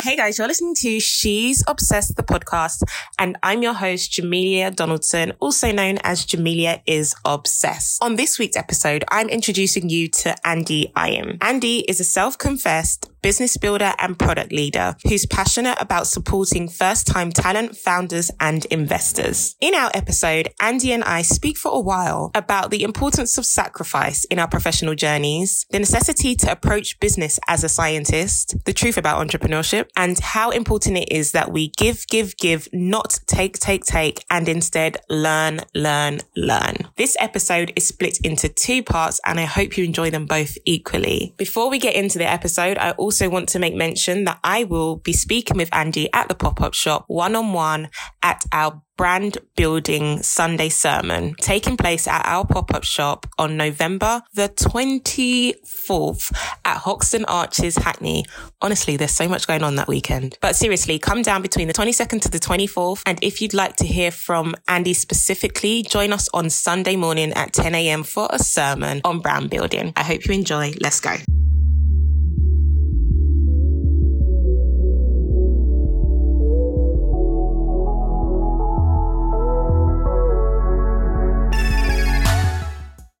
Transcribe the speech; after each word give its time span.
Hey 0.00 0.14
guys, 0.14 0.38
you're 0.38 0.46
listening 0.46 0.76
to 0.76 1.00
She's 1.00 1.64
Obsessed, 1.66 2.14
the 2.14 2.22
podcast, 2.22 2.84
and 3.18 3.36
I'm 3.42 3.64
your 3.64 3.72
host, 3.72 4.12
Jamelia 4.12 4.72
Donaldson, 4.74 5.32
also 5.40 5.72
known 5.72 5.98
as 6.04 6.24
Jamelia 6.24 6.80
is 6.86 7.16
Obsessed. 7.24 8.00
On 8.00 8.14
this 8.14 8.38
week's 8.38 8.56
episode, 8.56 9.04
I'm 9.10 9.28
introducing 9.28 9.88
you 9.88 10.06
to 10.06 10.36
Andy 10.46 10.92
Ayim. 10.94 11.38
Andy 11.40 11.80
is 11.80 11.98
a 11.98 12.04
self-confessed 12.04 13.10
business 13.22 13.56
builder 13.56 13.92
and 13.98 14.18
product 14.18 14.52
leader 14.52 14.96
who's 15.06 15.26
passionate 15.26 15.76
about 15.80 16.06
supporting 16.06 16.68
first-time 16.68 17.32
talent, 17.32 17.76
founders, 17.76 18.30
and 18.40 18.64
investors. 18.66 19.56
In 19.60 19.74
our 19.74 19.90
episode, 19.94 20.48
Andy 20.60 20.92
and 20.92 21.04
I 21.04 21.22
speak 21.22 21.56
for 21.56 21.72
a 21.72 21.80
while 21.80 22.30
about 22.34 22.70
the 22.70 22.82
importance 22.82 23.38
of 23.38 23.46
sacrifice 23.46 24.24
in 24.26 24.38
our 24.38 24.48
professional 24.48 24.94
journeys, 24.94 25.66
the 25.70 25.78
necessity 25.78 26.34
to 26.36 26.52
approach 26.52 27.00
business 27.00 27.40
as 27.48 27.64
a 27.64 27.68
scientist, 27.68 28.56
the 28.64 28.72
truth 28.72 28.96
about 28.96 29.26
entrepreneurship, 29.26 29.88
and 29.96 30.18
how 30.18 30.50
important 30.50 30.98
it 30.98 31.10
is 31.10 31.32
that 31.32 31.52
we 31.52 31.68
give, 31.76 32.06
give, 32.08 32.36
give, 32.36 32.68
not 32.72 33.18
take, 33.26 33.58
take, 33.58 33.84
take, 33.84 34.24
and 34.30 34.48
instead 34.48 34.98
learn, 35.08 35.60
learn, 35.74 36.20
learn. 36.36 36.76
This 36.96 37.16
episode 37.18 37.72
is 37.74 37.88
split 37.88 38.18
into 38.22 38.48
two 38.48 38.82
parts 38.82 39.20
and 39.24 39.40
I 39.40 39.44
hope 39.44 39.76
you 39.76 39.84
enjoy 39.84 40.10
them 40.10 40.26
both 40.26 40.56
equally. 40.64 41.34
Before 41.36 41.70
we 41.70 41.78
get 41.78 41.94
into 41.94 42.18
the 42.18 42.30
episode, 42.30 42.78
I 42.78 42.92
also 42.92 43.17
want 43.26 43.48
to 43.50 43.58
make 43.58 43.74
mention 43.74 44.24
that 44.24 44.38
I 44.44 44.64
will 44.64 44.96
be 44.96 45.12
speaking 45.12 45.56
with 45.56 45.74
Andy 45.74 46.12
at 46.12 46.28
the 46.28 46.34
pop-up 46.34 46.74
shop 46.74 47.04
one 47.08 47.34
on 47.34 47.52
one 47.52 47.88
at 48.22 48.44
our 48.52 48.82
brand 48.96 49.38
building 49.56 50.20
Sunday 50.22 50.68
sermon 50.68 51.34
taking 51.40 51.76
place 51.76 52.08
at 52.08 52.26
our 52.26 52.44
pop-up 52.44 52.82
shop 52.82 53.26
on 53.38 53.56
November 53.56 54.22
the 54.34 54.48
24th 54.48 56.32
at 56.64 56.78
Hoxton 56.78 57.24
Arches, 57.26 57.76
Hackney. 57.76 58.24
Honestly, 58.60 58.96
there's 58.96 59.12
so 59.12 59.28
much 59.28 59.46
going 59.46 59.62
on 59.62 59.76
that 59.76 59.88
weekend. 59.88 60.36
But 60.40 60.56
seriously, 60.56 60.98
come 60.98 61.22
down 61.22 61.42
between 61.42 61.68
the 61.68 61.74
22nd 61.74 62.20
to 62.22 62.28
the 62.28 62.38
24th. 62.38 63.02
And 63.06 63.18
if 63.22 63.40
you'd 63.40 63.54
like 63.54 63.76
to 63.76 63.86
hear 63.86 64.10
from 64.10 64.54
Andy 64.66 64.94
specifically, 64.94 65.82
join 65.82 66.12
us 66.12 66.28
on 66.34 66.50
Sunday 66.50 66.96
morning 66.96 67.32
at 67.32 67.52
10 67.52 67.74
a.m. 67.74 68.02
for 68.02 68.28
a 68.30 68.38
sermon 68.38 69.00
on 69.04 69.20
brand 69.20 69.50
building. 69.50 69.92
I 69.96 70.02
hope 70.02 70.26
you 70.26 70.34
enjoy. 70.34 70.72
Let's 70.80 71.00
go. 71.00 71.16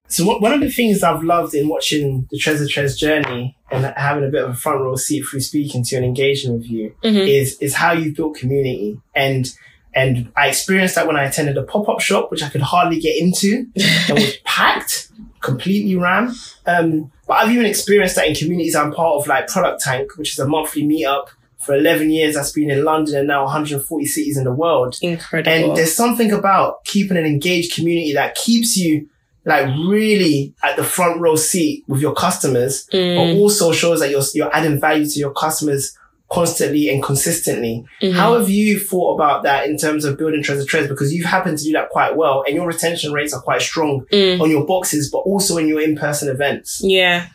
So 0.08 0.24
one 0.38 0.52
of 0.52 0.60
the 0.60 0.70
things 0.70 1.02
I've 1.02 1.22
loved 1.22 1.54
in 1.54 1.68
watching 1.68 2.26
the 2.30 2.38
Treasure 2.38 2.66
Tress 2.66 2.96
journey 2.96 3.56
and 3.70 3.84
having 3.96 4.24
a 4.24 4.28
bit 4.28 4.42
of 4.42 4.50
a 4.50 4.54
front 4.54 4.80
row 4.80 4.96
seat 4.96 5.22
through 5.22 5.40
speaking 5.40 5.84
to 5.84 5.96
and 5.96 6.04
engaging 6.04 6.54
with 6.54 6.66
you 6.68 6.94
Mm-hmm. 7.04 7.18
is 7.18 7.58
is 7.60 7.74
how 7.74 7.92
you've 7.92 8.16
built 8.16 8.36
community 8.36 8.98
and 9.14 9.52
and 9.94 10.30
I 10.36 10.48
experienced 10.48 10.94
that 10.94 11.06
when 11.06 11.16
I 11.16 11.24
attended 11.24 11.56
a 11.58 11.62
pop 11.62 11.88
up 11.88 12.00
shop 12.00 12.30
which 12.30 12.42
I 12.42 12.48
could 12.48 12.60
hardly 12.62 13.00
get 13.00 13.16
into 13.16 13.66
and 13.76 14.18
was 14.18 14.36
packed, 14.44 15.10
completely 15.40 15.96
ran. 15.96 16.32
Um, 16.66 17.10
but 17.26 17.34
I've 17.34 17.50
even 17.50 17.66
experienced 17.66 18.14
that 18.16 18.26
in 18.28 18.34
communities 18.34 18.74
I'm 18.76 18.92
part 18.92 19.20
of, 19.20 19.26
like 19.26 19.48
Product 19.48 19.80
Tank, 19.82 20.16
which 20.16 20.32
is 20.32 20.38
a 20.38 20.46
monthly 20.48 20.82
meetup 20.84 21.26
for 21.58 21.74
11 21.74 22.10
years. 22.10 22.34
That's 22.34 22.52
been 22.52 22.70
in 22.70 22.84
London 22.84 23.16
and 23.16 23.26
now 23.28 23.44
140 23.44 24.06
cities 24.06 24.36
in 24.38 24.44
the 24.44 24.52
world. 24.52 24.96
Incredible. 25.02 25.52
And 25.70 25.76
there's 25.76 25.94
something 25.94 26.32
about 26.32 26.84
keeping 26.84 27.16
an 27.16 27.26
engaged 27.26 27.74
community 27.74 28.12
that 28.14 28.34
keeps 28.36 28.76
you 28.76 29.08
like 29.48 29.66
really 29.88 30.54
at 30.62 30.76
the 30.76 30.84
front 30.84 31.20
row 31.20 31.34
seat 31.36 31.84
with 31.88 32.00
your 32.00 32.14
customers, 32.14 32.86
Mm. 32.92 33.16
but 33.16 33.40
also 33.40 33.72
shows 33.72 34.00
that 34.00 34.10
you're, 34.10 34.22
you're 34.34 34.54
adding 34.54 34.78
value 34.80 35.06
to 35.06 35.18
your 35.18 35.32
customers 35.32 35.96
constantly 36.30 36.90
and 36.90 37.02
consistently. 37.02 37.82
Mhm. 38.02 38.12
How 38.12 38.38
have 38.38 38.50
you 38.50 38.78
thought 38.78 39.14
about 39.14 39.44
that 39.44 39.66
in 39.66 39.78
terms 39.78 40.04
of 40.04 40.18
building 40.18 40.42
Treasure 40.42 40.64
Tress? 40.66 40.86
Because 40.86 41.12
you've 41.14 41.24
happened 41.24 41.56
to 41.58 41.64
do 41.64 41.72
that 41.72 41.88
quite 41.88 42.16
well 42.16 42.44
and 42.46 42.54
your 42.54 42.66
retention 42.66 43.12
rates 43.14 43.32
are 43.32 43.40
quite 43.40 43.62
strong 43.62 44.04
Mm. 44.12 44.38
on 44.42 44.50
your 44.50 44.66
boxes, 44.66 45.10
but 45.10 45.20
also 45.20 45.56
in 45.56 45.66
your 45.66 45.80
in-person 45.80 46.28
events. 46.28 46.80
Yeah. 46.84 47.26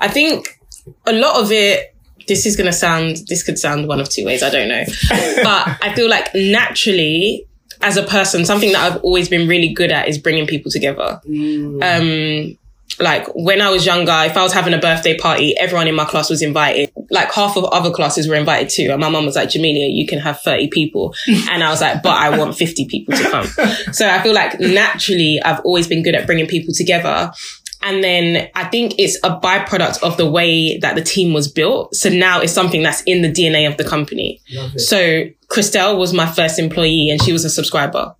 I 0.00 0.08
think 0.08 0.58
a 1.06 1.12
lot 1.12 1.40
of 1.40 1.52
it, 1.52 1.94
this 2.26 2.44
is 2.44 2.56
going 2.56 2.66
to 2.66 2.72
sound, 2.72 3.18
this 3.28 3.44
could 3.44 3.58
sound 3.58 3.86
one 3.86 4.00
of 4.00 4.08
two 4.08 4.24
ways. 4.24 4.42
I 4.42 4.50
don't 4.50 4.68
know. 4.68 4.82
but 5.44 5.78
I 5.80 5.92
feel 5.94 6.08
like 6.08 6.34
naturally, 6.34 7.46
as 7.82 7.96
a 7.96 8.02
person, 8.02 8.44
something 8.44 8.72
that 8.72 8.92
I've 8.92 9.02
always 9.02 9.28
been 9.28 9.48
really 9.48 9.72
good 9.72 9.90
at 9.90 10.08
is 10.08 10.18
bringing 10.18 10.46
people 10.46 10.70
together. 10.70 11.20
Um, 11.82 12.56
like 12.98 13.26
when 13.34 13.60
I 13.60 13.70
was 13.70 13.86
younger, 13.86 14.12
if 14.24 14.36
I 14.36 14.42
was 14.42 14.52
having 14.52 14.74
a 14.74 14.78
birthday 14.78 15.16
party, 15.16 15.56
everyone 15.58 15.88
in 15.88 15.94
my 15.94 16.04
class 16.04 16.28
was 16.28 16.42
invited. 16.42 16.92
Like 17.10 17.32
half 17.32 17.56
of 17.56 17.64
other 17.64 17.90
classes 17.90 18.28
were 18.28 18.34
invited 18.34 18.68
too. 18.68 18.88
And 18.90 19.00
my 19.00 19.08
mum 19.08 19.24
was 19.24 19.36
like, 19.36 19.48
Jamelia, 19.48 19.88
you 19.94 20.06
can 20.06 20.18
have 20.18 20.40
30 20.40 20.68
people. 20.68 21.14
And 21.50 21.64
I 21.64 21.70
was 21.70 21.80
like, 21.80 22.02
but 22.02 22.16
I 22.16 22.36
want 22.36 22.56
50 22.56 22.86
people 22.86 23.14
to 23.16 23.30
come. 23.30 23.46
So 23.92 24.08
I 24.08 24.22
feel 24.22 24.34
like 24.34 24.60
naturally 24.60 25.40
I've 25.42 25.60
always 25.60 25.86
been 25.88 26.02
good 26.02 26.14
at 26.14 26.26
bringing 26.26 26.46
people 26.46 26.74
together. 26.74 27.32
And 27.82 28.04
then 28.04 28.50
I 28.54 28.64
think 28.64 28.96
it's 28.98 29.16
a 29.24 29.40
byproduct 29.40 30.02
of 30.02 30.16
the 30.18 30.30
way 30.30 30.78
that 30.78 30.96
the 30.96 31.02
team 31.02 31.32
was 31.32 31.50
built. 31.50 31.94
So 31.94 32.10
now 32.10 32.40
it's 32.40 32.52
something 32.52 32.82
that's 32.82 33.02
in 33.04 33.22
the 33.22 33.32
DNA 33.32 33.66
of 33.66 33.78
the 33.78 33.84
company. 33.84 34.40
So 34.76 35.24
Christelle 35.50 35.98
was 35.98 36.12
my 36.12 36.26
first 36.26 36.58
employee 36.58 37.10
and 37.10 37.20
she 37.22 37.32
was 37.32 37.44
a 37.44 37.50
subscriber. 37.50 38.14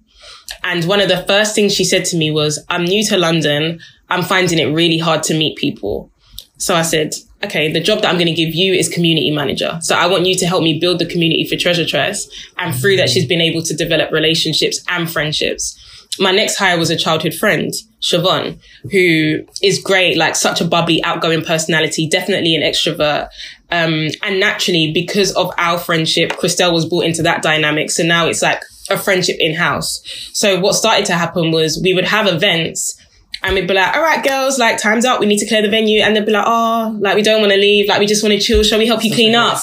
And 0.64 0.84
one 0.84 1.00
of 1.00 1.08
the 1.08 1.22
first 1.24 1.54
things 1.54 1.74
she 1.74 1.84
said 1.84 2.04
to 2.06 2.16
me 2.16 2.30
was, 2.30 2.62
I'm 2.68 2.84
new 2.84 3.04
to 3.06 3.16
London. 3.16 3.80
I'm 4.08 4.22
finding 4.22 4.58
it 4.58 4.74
really 4.74 4.98
hard 4.98 5.22
to 5.24 5.38
meet 5.38 5.56
people. 5.56 6.10
So 6.58 6.74
I 6.74 6.82
said, 6.82 7.14
okay, 7.44 7.72
the 7.72 7.80
job 7.80 8.02
that 8.02 8.08
I'm 8.08 8.16
going 8.16 8.26
to 8.26 8.32
give 8.32 8.54
you 8.54 8.74
is 8.74 8.88
community 8.88 9.30
manager. 9.30 9.78
So 9.80 9.96
I 9.96 10.06
want 10.06 10.26
you 10.26 10.34
to 10.36 10.46
help 10.46 10.62
me 10.62 10.78
build 10.78 10.98
the 10.98 11.06
community 11.06 11.46
for 11.46 11.56
Treasure 11.56 11.86
Tress. 11.86 12.28
And 12.58 12.74
through 12.74 12.96
that, 12.96 13.08
she's 13.08 13.26
been 13.26 13.41
able 13.41 13.62
to 13.62 13.74
develop 13.74 14.10
relationships 14.10 14.82
and 14.88 15.10
friendships. 15.10 15.78
My 16.18 16.32
next 16.32 16.58
hire 16.58 16.78
was 16.78 16.91
a 16.91 16.97
childhood 16.97 17.34
friend, 17.34 17.72
Siobhan, 18.02 18.58
who 18.91 19.47
is 19.62 19.80
great, 19.82 20.18
like 20.18 20.34
such 20.36 20.60
a 20.60 20.66
bubbly, 20.66 21.02
outgoing 21.04 21.42
personality, 21.42 22.08
definitely 22.08 22.54
an 22.54 22.62
extrovert. 22.62 23.28
Um, 23.72 24.08
and 24.22 24.41
naturally, 24.41 24.92
because 24.92 25.32
of 25.32 25.53
our 25.58 25.78
friendship, 25.78 26.31
Christelle 26.32 26.72
was 26.72 26.86
brought 26.86 27.04
into 27.04 27.22
that 27.22 27.42
dynamic. 27.42 27.91
So 27.91 28.03
now 28.03 28.26
it's 28.26 28.42
like 28.42 28.62
a 28.91 28.98
friendship 28.98 29.36
in 29.38 29.54
house. 29.54 30.03
So 30.32 30.58
what 30.58 30.75
started 30.75 31.06
to 31.06 31.14
happen 31.14 31.53
was 31.53 31.80
we 31.82 31.94
would 31.94 32.04
have 32.04 32.26
events 32.26 32.97
and 33.42 33.54
we'd 33.54 33.66
be 33.66 33.75
like, 33.75 33.97
all 33.97 34.03
right, 34.03 34.22
girls, 34.22 34.59
like 34.59 34.76
time's 34.76 35.04
up. 35.04 35.19
We 35.19 35.26
need 35.26 35.38
to 35.38 35.48
clear 35.48 35.62
the 35.62 35.70
venue. 35.70 36.03
And 36.03 36.14
they'd 36.14 36.26
be 36.26 36.32
like, 36.32 36.44
oh, 36.47 36.97
like 37.00 37.16
we 37.16 37.22
don't 37.22 37.41
want 37.41 37.53
to 37.53 37.59
leave. 37.59 37.88
Like 37.88 37.98
we 37.98 38.06
just 38.06 38.22
want 38.22 38.34
to 38.34 38.41
chill. 38.41 38.62
Shall 38.62 38.78
we 38.78 38.86
help 38.86 39.03
you 39.03 39.14
clean 39.14 39.34
up? 39.34 39.59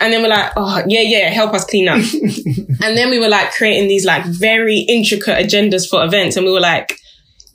And 0.00 0.12
then 0.12 0.22
we're 0.22 0.28
like, 0.28 0.52
oh, 0.56 0.82
yeah, 0.86 1.00
yeah, 1.00 1.28
help 1.30 1.52
us 1.52 1.64
clean 1.64 1.88
up. 1.88 1.96
and 2.82 2.96
then 2.96 3.10
we 3.10 3.18
were 3.18 3.28
like 3.28 3.50
creating 3.52 3.88
these 3.88 4.04
like 4.04 4.24
very 4.24 4.78
intricate 4.80 5.44
agendas 5.44 5.88
for 5.88 6.04
events. 6.04 6.36
And 6.36 6.46
we 6.46 6.52
were 6.52 6.60
like, 6.60 7.00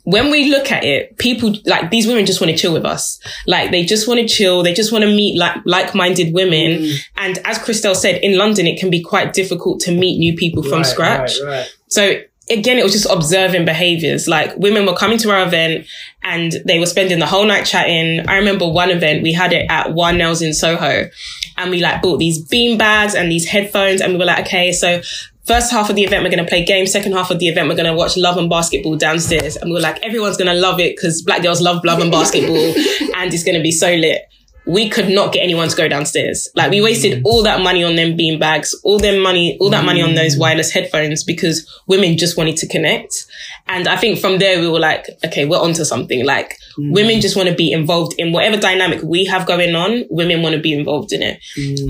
when 0.04 0.32
we 0.32 0.50
look 0.50 0.72
at 0.72 0.84
it, 0.84 1.18
people 1.18 1.56
like 1.66 1.90
these 1.90 2.08
women 2.08 2.26
just 2.26 2.42
want 2.42 2.52
to 2.52 2.58
chill 2.58 2.74
with 2.74 2.86
us. 2.86 3.20
Like 3.48 3.72
they 3.72 3.86
just 3.86 4.08
want 4.08 4.20
to 4.20 4.28
chill. 4.28 4.62
They 4.62 4.74
just 4.74 4.92
want 4.92 5.04
to 5.04 5.08
meet 5.08 5.38
like 5.38 5.58
like-minded 5.66 6.34
women. 6.34 6.82
Mm. 6.82 6.98
And 7.18 7.38
as 7.46 7.58
Christelle 7.58 7.96
said, 7.96 8.22
in 8.22 8.38
London, 8.38 8.68
it 8.68 8.80
can 8.80 8.90
be 8.90 9.02
quite 9.02 9.34
difficult 9.34 9.80
to 9.82 9.92
meet 9.92 10.20
new 10.20 10.36
people 10.36 10.62
from 10.62 10.80
Right, 10.80 10.86
scratch. 10.86 11.34
Right, 11.44 11.50
right. 11.50 11.76
So 11.88 12.22
again, 12.50 12.78
it 12.78 12.84
was 12.84 12.92
just 12.92 13.08
observing 13.10 13.66
behaviors. 13.66 14.28
Like 14.28 14.56
women 14.58 14.86
were 14.86 14.96
coming 14.96 15.18
to 15.20 15.32
our 15.32 15.46
event 15.46 15.88
and 16.22 16.54
they 16.66 16.80
were 16.80 16.86
spending 16.86 17.20
the 17.20 17.26
whole 17.26 17.46
night 17.46 17.66
chatting. 17.66 18.28
I 18.28 18.38
remember 18.38 18.68
one 18.68 18.92
event, 18.92 19.24
we 19.24 19.32
had 19.32 19.54
it 19.54 19.70
at 19.70 19.94
One 19.94 20.18
Nails 20.18 20.42
in 20.42 20.54
Soho 20.54 21.10
and 21.58 21.72
we 21.72 21.80
like 21.80 22.02
bought 22.02 22.18
these 22.18 22.44
bean 22.46 22.78
bags 22.78 23.16
and 23.16 23.32
these 23.32 23.48
headphones 23.48 24.02
and 24.02 24.14
we 24.14 24.20
were 24.20 24.26
like, 24.26 24.46
okay, 24.46 24.72
so 24.72 25.02
first 25.46 25.72
half 25.72 25.90
of 25.90 25.96
the 25.96 26.04
event, 26.04 26.24
we're 26.24 26.30
going 26.30 26.44
to 26.44 26.50
play 26.50 26.64
games. 26.64 26.92
Second 26.92 27.14
half 27.14 27.32
of 27.32 27.40
the 27.40 27.48
event, 27.48 27.68
we're 27.68 27.76
going 27.76 27.86
to 27.86 27.94
watch 27.94 28.18
Love 28.18 28.38
and 28.38 28.50
Basketball 28.50 28.96
downstairs. 28.96 29.56
And 29.56 29.72
we 29.72 29.78
are 29.78 29.82
like, 29.82 30.02
everyone's 30.04 30.38
going 30.38 30.54
to 30.54 30.60
love 30.60 30.80
it 30.80 30.96
because 30.96 31.22
black 31.22 31.42
girls 31.42 31.62
love 31.62 31.84
Love 31.84 32.00
and 32.00 32.12
Basketball 32.12 32.56
and 33.16 33.34
it's 33.34 33.44
going 33.44 33.58
to 33.58 33.64
be 33.64 33.72
so 33.72 33.94
lit. 33.94 34.22
We 34.66 34.90
could 34.90 35.10
not 35.10 35.34
get 35.34 35.42
anyone 35.42 35.68
to 35.68 35.76
go 35.76 35.88
downstairs. 35.88 36.48
Like 36.56 36.72
we 36.72 36.82
wasted 36.82 37.20
mm. 37.20 37.22
all 37.26 37.44
that 37.44 37.62
money 37.62 37.84
on 37.84 37.96
them 37.96 38.16
bean 38.16 38.40
bags, 38.40 38.74
all 38.84 38.98
their 38.98 39.20
money, 39.22 39.58
all 39.60 39.70
that 39.72 39.84
money 39.84 40.02
on 40.02 40.12
mm. 40.12 40.16
those 40.16 40.38
wireless 40.38 40.72
headphones 40.72 41.24
because 41.24 41.70
women 41.88 42.18
just 42.18 42.38
wanted 42.38 42.56
to 42.58 42.68
connect. 42.68 43.26
And 43.68 43.88
I 43.88 43.98
think 43.98 44.20
from 44.20 44.40
there 44.40 44.62
we 44.62 44.70
were 44.70 44.80
like, 44.80 45.06
okay, 45.26 45.46
we're 45.46 45.60
onto 45.60 45.84
something. 45.84 46.26
Like 46.26 46.58
mm. 46.78 46.94
women 46.94 47.20
just 47.20 47.36
want 47.36 47.50
to 47.50 47.56
be 47.56 47.72
involved 47.72 48.16
in 48.18 48.32
whatever 48.32 48.58
dynamic 48.58 49.02
we 49.04 49.26
have 49.26 49.46
going 49.46 49.76
on. 49.76 50.06
Women 50.10 50.42
want 50.42 50.56
to 50.56 50.62
be 50.62 50.74
involved 50.74 51.12
in 51.12 51.22
it. 51.22 51.42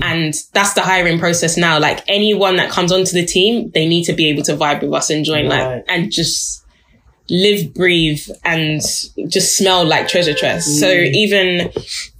And 0.02 0.34
that's 0.52 0.74
the 0.74 0.82
hiring 0.82 1.20
process 1.20 1.56
now. 1.56 1.78
Like 1.78 2.02
anyone 2.08 2.56
that 2.56 2.70
comes 2.70 2.90
onto 2.90 3.12
the 3.12 3.24
team, 3.24 3.70
they 3.70 3.86
need 3.86 4.04
to 4.04 4.12
be 4.12 4.28
able 4.30 4.42
to 4.44 4.56
vibe 4.56 4.82
with 4.82 4.92
us 4.92 5.10
and 5.10 5.24
join 5.24 5.44
Right. 5.44 5.76
like, 5.76 5.84
and 5.88 6.10
just 6.10 6.63
live, 7.30 7.72
breathe 7.72 8.20
and 8.44 8.80
just 9.28 9.56
smell 9.56 9.84
like 9.84 10.08
treasure 10.08 10.34
tress. 10.34 10.66
So 10.78 10.86
mm. 10.86 11.12
even 11.12 11.72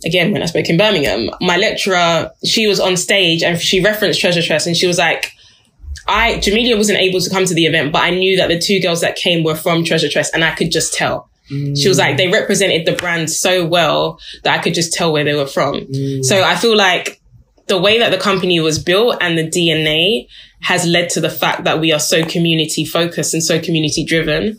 again, 0.05 0.33
when 0.33 0.43
I 0.43 0.47
spoke 0.47 0.69
in 0.69 0.77
Birmingham, 0.77 1.31
my 1.41 1.57
lecturer, 1.57 2.31
she 2.45 2.67
was 2.67 2.81
on 2.81 2.97
stage 2.97 3.43
and 3.43 3.61
she 3.61 3.83
referenced 3.83 4.21
treasure 4.21 4.43
tress 4.43 4.67
and 4.67 4.77
she 4.77 4.87
was 4.87 4.99
like, 4.99 5.33
I, 6.07 6.35
Jamelia 6.35 6.77
wasn't 6.77 6.99
able 6.99 7.21
to 7.21 7.31
come 7.31 7.45
to 7.47 7.55
the 7.55 7.67
event, 7.67 7.93
but 7.93 8.03
I 8.03 8.11
knew 8.11 8.37
that 8.37 8.49
the 8.49 8.59
two 8.59 8.81
girls 8.81 9.01
that 9.01 9.17
came 9.17 9.43
were 9.43 9.55
from 9.55 9.85
Treasure 9.85 10.09
Tress 10.09 10.31
and 10.31 10.45
I 10.45 10.55
could 10.55 10.71
just 10.71 10.93
tell. 10.93 11.31
Mm. 11.51 11.81
She 11.81 11.89
was 11.89 11.99
like, 11.99 12.17
they 12.17 12.29
represented 12.29 12.87
the 12.87 12.93
brand 12.93 13.31
so 13.31 13.67
well 13.67 14.19
that 14.43 14.59
I 14.59 14.63
could 14.63 14.75
just 14.75 14.93
tell 14.93 15.13
where 15.13 15.25
they 15.25 15.35
were 15.35 15.47
from. 15.47 15.87
Mm. 15.87 16.25
So 16.25 16.43
I 16.43 16.57
feel 16.57 16.77
like 16.77 17.21
the 17.67 17.79
way 17.79 17.99
that 17.99 18.11
the 18.11 18.19
company 18.19 18.61
was 18.61 18.79
built 18.79 19.17
and 19.21 19.39
the 19.39 19.49
DNA 19.49 20.29
has 20.65 20.87
led 20.87 21.11
to 21.11 21.21
the 21.21 21.29
fact 21.29 21.65
that 21.65 21.79
we 21.79 21.93
are 21.93 22.01
so 22.01 22.25
community 22.25 22.87
focused 22.87 23.35
and 23.35 23.43
so 23.43 23.61
community 23.61 24.03
driven. 24.03 24.59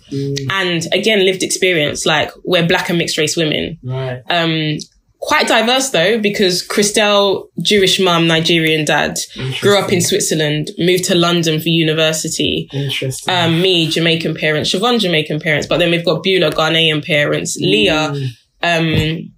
And 0.51 0.87
again, 0.93 1.25
lived 1.25 1.41
experience, 1.41 2.05
like 2.05 2.31
we're 2.43 2.67
black 2.67 2.89
and 2.89 2.97
mixed 2.99 3.17
race 3.17 3.35
women. 3.35 3.79
Right. 3.83 4.21
Um, 4.29 4.77
quite 5.19 5.47
diverse 5.47 5.89
though, 5.89 6.19
because 6.19 6.65
Christelle, 6.67 7.47
Jewish 7.59 7.99
mum, 7.99 8.27
Nigerian 8.27 8.85
dad, 8.85 9.17
grew 9.61 9.79
up 9.79 9.91
in 9.91 9.99
Switzerland, 9.99 10.69
moved 10.77 11.05
to 11.05 11.15
London 11.15 11.59
for 11.59 11.69
university. 11.69 12.69
Interesting. 12.71 13.33
Um, 13.33 13.59
me, 13.59 13.89
Jamaican 13.89 14.35
parents, 14.35 14.71
Siobhan, 14.71 14.99
Jamaican 14.99 15.39
parents, 15.39 15.65
but 15.65 15.79
then 15.79 15.89
we've 15.89 16.05
got 16.05 16.21
Beulah, 16.21 16.51
Ghanaian 16.51 17.03
parents, 17.03 17.57
Leah, 17.59 18.13
um, 18.61 19.33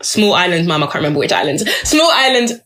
small 0.00 0.34
island 0.34 0.68
mum, 0.68 0.84
I 0.84 0.86
can't 0.86 0.96
remember 0.96 1.18
which 1.18 1.32
island, 1.32 1.60
small 1.82 2.10
island, 2.12 2.62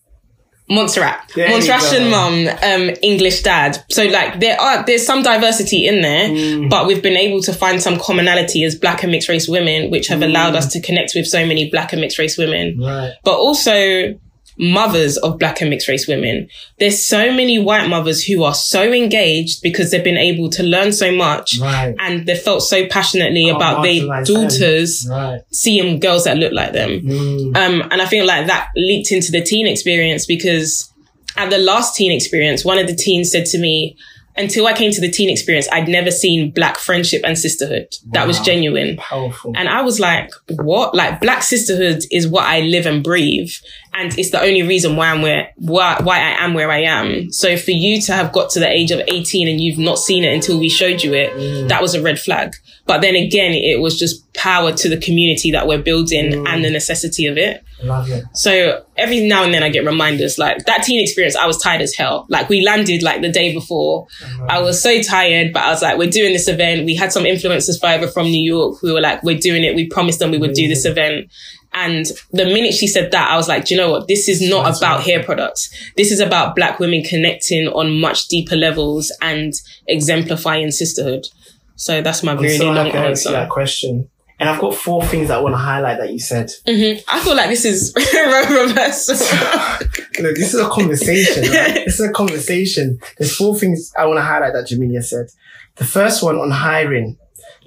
Montserrat, 0.68 1.30
There 1.36 1.48
Montserratian 1.48 2.10
mum, 2.10 2.48
um, 2.62 2.96
English 3.02 3.42
dad. 3.42 3.82
So 3.88 4.04
like 4.06 4.40
there 4.40 4.60
are, 4.60 4.84
there's 4.84 5.06
some 5.06 5.22
diversity 5.22 5.86
in 5.86 6.02
there, 6.02 6.28
Mm. 6.28 6.68
but 6.70 6.86
we've 6.86 7.02
been 7.02 7.16
able 7.16 7.40
to 7.42 7.52
find 7.52 7.80
some 7.80 7.98
commonality 7.98 8.64
as 8.64 8.74
black 8.74 9.02
and 9.04 9.12
mixed 9.12 9.28
race 9.28 9.48
women, 9.48 9.90
which 9.90 10.08
have 10.08 10.22
allowed 10.22 10.54
Mm. 10.54 10.56
us 10.58 10.72
to 10.72 10.80
connect 10.80 11.12
with 11.14 11.26
so 11.26 11.46
many 11.46 11.70
black 11.70 11.92
and 11.92 12.00
mixed 12.00 12.18
race 12.18 12.36
women 12.36 12.78
right. 12.80 13.12
but 13.24 13.36
also 13.36 14.14
mothers 14.58 15.16
of 15.18 15.38
black 15.38 15.60
and 15.60 15.70
mixed 15.70 15.88
race 15.88 16.08
women. 16.08 16.48
There's 16.78 17.02
so 17.04 17.32
many 17.32 17.58
white 17.58 17.88
mothers 17.88 18.24
who 18.24 18.42
are 18.42 18.54
so 18.54 18.90
engaged 18.92 19.60
because 19.62 19.90
they've 19.90 20.02
been 20.04 20.16
able 20.16 20.48
to 20.50 20.62
learn 20.62 20.92
so 20.92 21.12
much 21.12 21.58
Right. 21.60 21.94
and 21.98 22.26
they 22.26 22.36
felt 22.36 22.62
so 22.62 22.86
passionately 22.86 23.44
Can't 23.44 23.56
about 23.56 23.82
their 23.82 24.24
daughters 24.24 25.06
Right. 25.10 25.40
seeing 25.52 26.00
girls 26.00 26.24
that 26.24 26.36
look 26.38 26.52
like 26.52 26.72
them. 26.72 27.00
Mm. 27.02 27.56
Um, 27.56 27.88
and 27.90 28.00
I 28.00 28.06
feel 28.06 28.24
like 28.26 28.46
that 28.46 28.68
leaked 28.76 29.12
into 29.12 29.30
the 29.30 29.42
teen 29.42 29.66
experience 29.66 30.24
because 30.26 30.90
at 31.36 31.50
the 31.50 31.58
last 31.58 31.94
teen 31.94 32.12
experience, 32.12 32.64
one 32.64 32.78
of 32.78 32.86
the 32.86 32.94
teens 32.96 33.30
said 33.30 33.44
to 33.46 33.58
me, 33.58 33.96
until 34.36 34.66
I 34.66 34.74
came 34.74 34.92
to 34.92 35.00
the 35.00 35.10
teen 35.10 35.30
experience, 35.30 35.68
I'd 35.72 35.88
never 35.88 36.10
seen 36.10 36.50
black 36.50 36.76
friendship 36.76 37.22
and 37.24 37.38
sisterhood. 37.38 37.94
That 38.12 38.26
was 38.26 38.38
genuine. 38.40 38.96
Powerful. 38.96 39.52
And 39.56 39.68
I 39.68 39.82
was 39.82 39.98
like, 39.98 40.30
what? 40.48 40.94
Like 40.94 41.20
black 41.20 41.42
sisterhood 41.42 42.02
is 42.10 42.28
what 42.28 42.44
I 42.44 42.60
live 42.60 42.86
and 42.86 43.02
breathe. 43.02 43.50
And 43.94 44.16
it's 44.18 44.30
the 44.30 44.40
only 44.40 44.62
reason 44.62 44.96
why 44.96 45.10
I'm 45.10 45.22
where, 45.22 45.52
why, 45.56 45.98
why 46.02 46.18
I 46.18 46.44
am 46.44 46.52
where 46.52 46.70
I 46.70 46.82
am. 46.82 47.32
So 47.32 47.56
for 47.56 47.70
you 47.70 48.00
to 48.02 48.12
have 48.12 48.32
got 48.32 48.50
to 48.50 48.60
the 48.60 48.68
age 48.68 48.90
of 48.90 49.00
18 49.08 49.48
and 49.48 49.58
you've 49.58 49.78
not 49.78 49.98
seen 49.98 50.22
it 50.22 50.34
until 50.34 50.60
we 50.60 50.68
showed 50.68 51.02
you 51.02 51.14
it, 51.14 51.32
mm. 51.32 51.68
that 51.68 51.80
was 51.80 51.94
a 51.94 52.02
red 52.02 52.18
flag. 52.18 52.52
But 52.84 53.00
then 53.00 53.14
again, 53.14 53.52
it 53.52 53.80
was 53.80 53.98
just 53.98 54.32
power 54.34 54.72
to 54.72 54.88
the 54.88 54.98
community 54.98 55.50
that 55.52 55.66
we're 55.66 55.82
building 55.82 56.32
mm. 56.32 56.48
and 56.48 56.62
the 56.62 56.70
necessity 56.70 57.26
of 57.26 57.38
it. 57.38 57.64
Love 57.82 58.10
it. 58.10 58.24
So 58.32 58.84
every 58.96 59.26
now 59.26 59.44
and 59.44 59.52
then 59.52 59.62
I 59.62 59.68
get 59.68 59.84
reminders 59.84 60.38
like 60.38 60.64
that 60.64 60.82
teen 60.82 61.02
experience, 61.02 61.36
I 61.36 61.46
was 61.46 61.58
tired 61.58 61.82
as 61.82 61.94
hell. 61.94 62.26
Like 62.28 62.48
we 62.48 62.64
landed 62.64 63.02
like 63.02 63.20
the 63.20 63.30
day 63.30 63.52
before. 63.52 64.06
Mm-hmm. 64.22 64.46
I 64.48 64.60
was 64.60 64.82
so 64.82 65.02
tired, 65.02 65.52
but 65.52 65.62
I 65.62 65.70
was 65.70 65.82
like, 65.82 65.98
we're 65.98 66.10
doing 66.10 66.32
this 66.32 66.48
event. 66.48 66.86
We 66.86 66.94
had 66.94 67.12
some 67.12 67.24
influencers 67.24 67.78
fly 67.78 67.96
over 67.96 68.08
from 68.08 68.26
New 68.26 68.42
York 68.42 68.78
who 68.80 68.94
were 68.94 69.00
like, 69.00 69.22
we're 69.22 69.38
doing 69.38 69.62
it. 69.62 69.74
We 69.74 69.88
promised 69.88 70.20
them 70.20 70.30
we 70.30 70.38
would 70.38 70.54
do 70.54 70.68
this 70.68 70.84
event. 70.86 71.30
And 71.74 72.06
the 72.32 72.46
minute 72.46 72.72
she 72.72 72.86
said 72.86 73.10
that, 73.12 73.30
I 73.30 73.36
was 73.36 73.48
like, 73.48 73.66
do 73.66 73.74
you 73.74 73.80
know 73.80 73.90
what? 73.90 74.08
This 74.08 74.28
is 74.30 74.40
not 74.40 74.64
That's 74.64 74.78
about 74.78 74.98
right. 74.98 75.06
hair 75.06 75.22
products. 75.22 75.68
This 75.96 76.10
is 76.10 76.20
about 76.20 76.56
black 76.56 76.78
women 76.78 77.02
connecting 77.02 77.68
on 77.68 78.00
much 78.00 78.28
deeper 78.28 78.56
levels 78.56 79.12
and 79.20 79.52
exemplifying 79.86 80.70
sisterhood. 80.70 81.26
So 81.74 82.00
that's 82.00 82.22
my 82.22 82.32
really 82.32 82.64
long 82.64 82.76
happy 82.76 82.96
I 82.96 83.06
answered 83.08 83.28
answer. 83.28 83.32
that 83.32 83.50
question. 83.50 84.08
And 84.38 84.48
I've 84.50 84.60
got 84.60 84.74
four 84.74 85.02
things 85.04 85.30
I 85.30 85.40
want 85.40 85.54
to 85.54 85.58
highlight 85.58 85.98
that 85.98 86.12
you 86.12 86.18
said. 86.18 86.50
Mhm. 86.66 87.02
I 87.08 87.20
feel 87.20 87.34
like 87.34 87.48
this 87.48 87.64
is 87.64 87.94
reverse. 87.96 89.08
Look, 90.20 90.36
this 90.36 90.52
is 90.54 90.60
a 90.60 90.68
conversation. 90.68 91.42
right? 91.52 91.84
This 91.86 91.98
is 92.00 92.08
a 92.08 92.12
conversation. 92.12 92.98
There's 93.18 93.34
four 93.34 93.56
things 93.58 93.92
I 93.98 94.04
want 94.06 94.18
to 94.18 94.22
highlight 94.22 94.52
that 94.52 94.68
Jamelia 94.68 95.02
said. 95.02 95.28
The 95.76 95.84
first 95.84 96.22
one 96.22 96.36
on 96.36 96.50
hiring. 96.50 97.16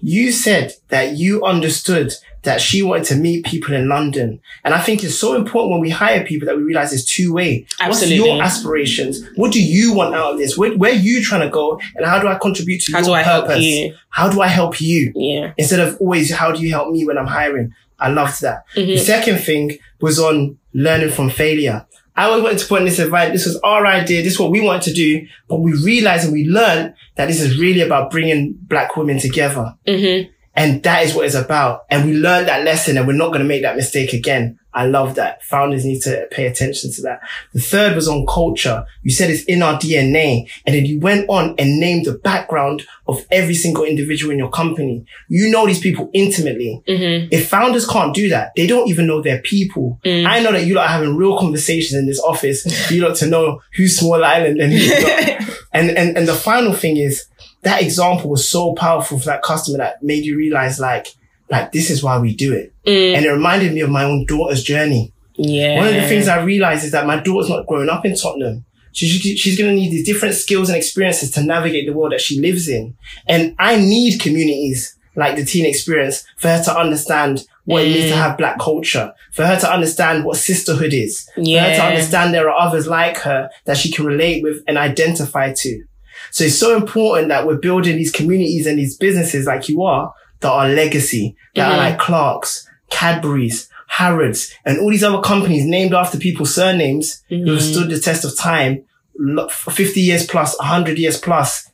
You 0.01 0.31
said 0.31 0.73
that 0.89 1.17
you 1.17 1.43
understood 1.43 2.13
that 2.43 2.61
she 2.61 2.81
wanted 2.81 3.03
to 3.05 3.15
meet 3.15 3.45
people 3.45 3.73
in 3.75 3.89
London. 3.89 4.39
And 4.63 4.73
I 4.73 4.79
think 4.79 5.03
it's 5.03 5.15
so 5.17 5.35
important 5.35 5.71
when 5.71 5.81
we 5.81 5.89
hire 5.89 6.23
people 6.23 6.45
that 6.47 6.55
we 6.55 6.63
realize 6.63 6.93
it's 6.93 7.03
two 7.05 7.33
way. 7.33 7.65
Absolutely. 7.81 8.19
What's 8.21 8.29
your 8.29 8.43
aspirations? 8.43 9.21
What 9.35 9.51
do 9.51 9.61
you 9.61 9.93
want 9.93 10.15
out 10.15 10.33
of 10.33 10.37
this? 10.37 10.57
Where, 10.57 10.75
where 10.77 10.91
are 10.91 10.95
you 10.95 11.21
trying 11.23 11.41
to 11.41 11.49
go? 11.49 11.79
And 11.95 12.05
how 12.05 12.19
do 12.19 12.27
I 12.27 12.35
contribute 12.35 12.81
to 12.83 12.93
How 12.93 12.99
your 12.99 13.07
do 13.07 13.13
I 13.13 13.21
help 13.23 13.47
purpose? 13.47 13.63
you? 13.63 13.95
How 14.09 14.29
do 14.29 14.41
I 14.41 14.47
help 14.47 14.79
you? 14.79 15.11
yeah. 15.15 15.53
instead 15.57 15.79
of 15.81 15.97
always 15.99 16.33
how 16.33 16.51
do 16.51 16.61
you 16.61 16.69
help 16.71 16.89
me 16.91 17.05
when 17.05 17.17
I'm 17.17 17.27
hiring. 17.27 17.73
I 17.99 18.09
loved 18.09 18.41
that. 18.41 18.63
The 18.75 18.81
Mhm. 18.95 18.99
second 18.99 19.37
thing 19.39 19.77
was 19.99 20.19
on 20.19 20.57
learning 20.73 21.09
from 21.11 21.29
failure. 21.29 21.85
I 22.15 22.25
always 22.25 22.43
wanted 22.43 22.59
to 22.59 22.65
put 22.67 22.79
in 22.79 22.85
this 22.85 22.99
event. 22.99 23.33
This 23.33 23.45
was 23.45 23.57
our 23.57 23.85
idea. 23.85 24.21
This 24.23 24.33
is 24.33 24.39
what 24.39 24.51
we 24.51 24.61
wanted 24.61 24.83
to 24.83 24.93
do. 24.93 25.25
But 25.49 25.57
we 25.61 25.73
realized 25.73 26.23
and 26.25 26.33
we 26.33 26.45
learned 26.45 26.93
that 27.15 27.27
this 27.27 27.41
is 27.41 27.57
really 27.59 27.81
about 27.81 28.11
bringing 28.11 28.55
black 28.61 28.95
women 28.95 29.19
together. 29.19 29.73
hmm 29.87 30.21
And 30.59 30.83
that 30.83 31.05
is 31.05 31.15
what 31.15 31.25
it's 31.25 31.35
about. 31.35 31.85
And 31.89 32.05
we 32.05 32.13
learned 32.13 32.49
that 32.49 32.65
lesson 32.65 32.97
and 32.97 33.07
we're 33.07 33.13
not 33.13 33.29
going 33.29 33.39
to 33.39 33.45
make 33.47 33.61
that 33.61 33.77
mistake 33.77 34.11
again. 34.11 34.59
I 34.73 34.85
love 34.85 35.15
that. 35.15 35.41
Founders 35.45 35.85
need 35.85 36.01
to 36.01 36.27
pay 36.31 36.45
attention 36.45 36.91
to 36.91 37.01
that. 37.03 37.21
The 37.53 37.61
third 37.61 37.95
was 37.95 38.07
on 38.09 38.25
culture. 38.27 38.85
You 39.01 39.11
said 39.11 39.31
it's 39.31 39.43
in 39.45 39.63
our 39.63 39.79
DNA. 39.79 40.49
And 40.65 40.75
then 40.75 40.85
you 40.85 40.99
went 40.99 41.27
on 41.29 41.55
and 41.57 41.79
named 41.79 42.05
the 42.05 42.13
background 42.13 42.85
of 43.07 43.25
every 43.31 43.55
single 43.55 43.85
individual 43.85 44.31
in 44.31 44.37
your 44.37 44.49
company. 44.49 45.05
You 45.29 45.49
know 45.49 45.65
these 45.65 45.79
people 45.79 46.09
intimately. 46.13 46.83
hmm 46.85 47.27
If 47.31 47.49
founders 47.49 47.87
can't 47.87 48.13
do 48.13 48.27
that, 48.29 48.51
they 48.57 48.67
don't 48.67 48.89
even 48.89 49.07
know 49.07 49.21
their 49.21 49.41
people. 49.41 49.99
Mm. 50.05 50.27
I 50.27 50.41
know 50.41 50.51
that 50.51 50.65
you 50.65 50.75
lot 50.75 50.85
are 50.87 50.93
having 50.93 51.15
real 51.15 51.39
conversations 51.39 51.97
in 51.97 52.05
this 52.05 52.19
office 52.19 52.91
you 52.91 53.01
lot 53.01 53.15
to 53.17 53.27
know 53.27 53.61
who's 53.75 53.97
small 53.97 54.23
island 54.23 54.59
and 54.59 54.73
who's 54.73 54.89
not. 55.01 55.49
and, 55.73 55.89
and, 55.91 56.17
and 56.17 56.27
the 56.27 56.35
final 56.35 56.73
thing 56.73 56.97
is 56.97 57.25
that 57.63 57.81
example 57.81 58.29
was 58.29 58.47
so 58.47 58.73
powerful 58.73 59.19
for 59.19 59.25
that 59.25 59.41
customer 59.43 59.77
that 59.79 60.01
made 60.03 60.25
you 60.25 60.37
realize 60.37 60.79
like, 60.79 61.07
like 61.49 61.71
this 61.71 61.89
is 61.89 62.03
why 62.03 62.17
we 62.19 62.33
do 62.35 62.53
it. 62.53 62.73
Mm. 62.85 63.15
And 63.17 63.25
it 63.25 63.29
reminded 63.31 63.73
me 63.73 63.81
of 63.81 63.89
my 63.89 64.03
own 64.03 64.25
daughter's 64.25 64.63
journey. 64.63 65.13
Yeah. 65.35 65.77
One 65.77 65.87
of 65.87 65.95
the 65.95 66.07
things 66.07 66.27
I 66.27 66.41
realized 66.43 66.83
is 66.85 66.91
that 66.91 67.05
my 67.07 67.19
daughter's 67.19 67.49
not 67.49 67.65
growing 67.67 67.89
up 67.89 68.05
in 68.05 68.15
Tottenham. 68.15 68.65
She, 68.91 69.07
she- 69.07 69.37
she's 69.37 69.57
going 69.57 69.69
to 69.69 69.75
need 69.75 69.91
these 69.91 70.05
different 70.05 70.35
skills 70.35 70.69
and 70.69 70.77
experiences 70.77 71.31
to 71.31 71.43
navigate 71.43 71.85
the 71.87 71.93
world 71.93 72.11
that 72.11 72.21
she 72.21 72.39
lives 72.39 72.67
in. 72.67 72.95
And 73.27 73.55
I 73.59 73.77
need 73.77 74.19
communities 74.19 74.95
like 75.15 75.35
the 75.35 75.45
teen 75.45 75.65
experience 75.65 76.23
for 76.37 76.47
her 76.49 76.63
to 76.63 76.77
understand 76.77 77.45
what 77.65 77.83
it 77.83 77.89
means 77.93 78.05
to 78.09 78.15
Mm. 78.15 78.21
have 78.21 78.37
black 78.37 78.59
culture, 78.59 79.13
for 79.31 79.45
her 79.45 79.59
to 79.59 79.71
understand 79.71 80.25
what 80.25 80.37
sisterhood 80.37 80.93
is, 80.93 81.29
for 81.35 81.41
her 81.41 81.75
to 81.75 81.81
understand 81.83 82.33
there 82.33 82.49
are 82.49 82.59
others 82.59 82.87
like 82.87 83.17
her 83.19 83.49
that 83.65 83.77
she 83.77 83.91
can 83.91 84.05
relate 84.05 84.41
with 84.43 84.63
and 84.67 84.77
identify 84.77 85.53
to. 85.53 85.83
So 86.31 86.43
it's 86.45 86.57
so 86.57 86.75
important 86.75 87.29
that 87.29 87.45
we're 87.47 87.57
building 87.57 87.97
these 87.97 88.11
communities 88.11 88.65
and 88.67 88.77
these 88.77 88.97
businesses 88.97 89.45
like 89.45 89.67
you 89.69 89.83
are 89.83 90.13
that 90.41 90.51
are 90.51 90.69
legacy, 90.69 91.35
that 91.55 91.69
Mhm. 91.69 91.73
are 91.73 91.77
like 91.77 91.99
Clark's, 91.99 92.67
Cadbury's, 92.89 93.67
Harrods, 93.87 94.53
and 94.65 94.79
all 94.79 94.89
these 94.91 95.03
other 95.03 95.19
companies 95.21 95.65
named 95.65 95.93
after 95.93 96.17
people's 96.17 96.53
surnames 96.53 97.21
who 97.29 97.45
have 97.51 97.59
Mhm. 97.59 97.71
stood 97.71 97.89
the 97.89 97.99
test 97.99 98.23
of 98.25 98.37
time 98.37 98.83
lo- 99.17 99.49
for 99.49 99.71
50 99.71 99.99
years 100.01 100.25
plus, 100.25 100.55
100 100.59 100.97
years 100.99 101.17
plus, 101.17 101.69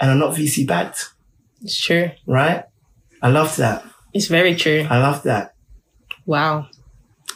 and 0.00 0.10
are 0.10 0.16
not 0.16 0.34
VC 0.34 0.64
backed, 0.64 1.10
It's 1.62 1.78
true. 1.80 2.10
right? 2.26 2.64
I 3.22 3.28
love 3.30 3.56
that. 3.56 3.84
It's 4.14 4.26
very 4.26 4.54
true. 4.56 4.86
I 4.88 4.98
love 4.98 5.22
that. 5.24 5.54
Wow. 6.26 6.66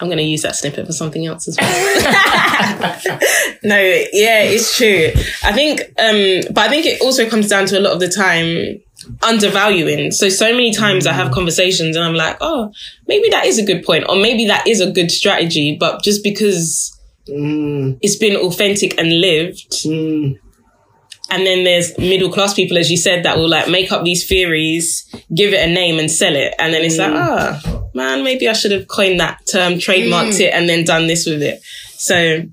I'm 0.00 0.08
going 0.08 0.18
to 0.18 0.24
use 0.24 0.42
that 0.42 0.56
snippet 0.56 0.86
for 0.86 0.92
something 0.92 1.26
else 1.26 1.46
as 1.46 1.56
well. 1.60 2.00
no, 3.62 3.76
yeah, 4.12 4.42
it's 4.42 4.76
true. 4.76 5.10
I 5.44 5.52
think, 5.52 5.80
um, 5.98 6.52
but 6.52 6.58
I 6.58 6.68
think 6.68 6.86
it 6.86 7.00
also 7.00 7.28
comes 7.28 7.48
down 7.48 7.66
to 7.66 7.78
a 7.78 7.80
lot 7.80 7.92
of 7.92 8.00
the 8.00 8.08
time 8.08 8.80
undervaluing. 9.22 10.10
So, 10.10 10.28
so 10.28 10.50
many 10.52 10.72
times 10.72 11.06
I 11.06 11.12
have 11.12 11.30
conversations 11.30 11.94
and 11.94 12.04
I'm 12.04 12.14
like, 12.14 12.36
oh, 12.40 12.72
maybe 13.06 13.28
that 13.30 13.46
is 13.46 13.58
a 13.58 13.64
good 13.64 13.84
point, 13.84 14.06
or 14.08 14.16
maybe 14.16 14.46
that 14.46 14.66
is 14.66 14.80
a 14.80 14.90
good 14.90 15.10
strategy, 15.10 15.76
but 15.78 16.02
just 16.02 16.24
because 16.24 16.98
Mm, 17.28 17.98
it's 18.02 18.16
been 18.16 18.36
authentic 18.36 18.98
and 18.98 19.20
lived, 19.20 19.70
mm, 19.84 20.38
and 21.30 21.46
then 21.46 21.62
there's 21.62 21.96
middle 21.96 22.32
class 22.32 22.52
people, 22.52 22.76
as 22.76 22.90
you 22.90 22.96
said, 22.96 23.24
that 23.24 23.36
will 23.36 23.48
like 23.48 23.68
make 23.68 23.92
up 23.92 24.04
these 24.04 24.26
theories, 24.26 25.08
give 25.32 25.52
it 25.52 25.66
a 25.66 25.72
name 25.72 26.00
and 26.00 26.10
sell 26.10 26.34
it. 26.34 26.52
And 26.58 26.74
then 26.74 26.82
it's 26.82 26.98
like, 26.98 27.12
ah, 27.12 27.71
man, 27.94 28.24
maybe 28.24 28.48
I 28.48 28.52
should 28.52 28.72
have 28.72 28.88
coined 28.88 29.20
that 29.20 29.40
term, 29.50 29.74
trademarked 29.74 30.40
it, 30.40 30.52
and 30.52 30.68
then 30.68 30.84
done 30.84 31.06
this 31.06 31.26
with 31.26 31.42
it. 31.42 31.62
So, 31.96 32.16
You 32.18 32.44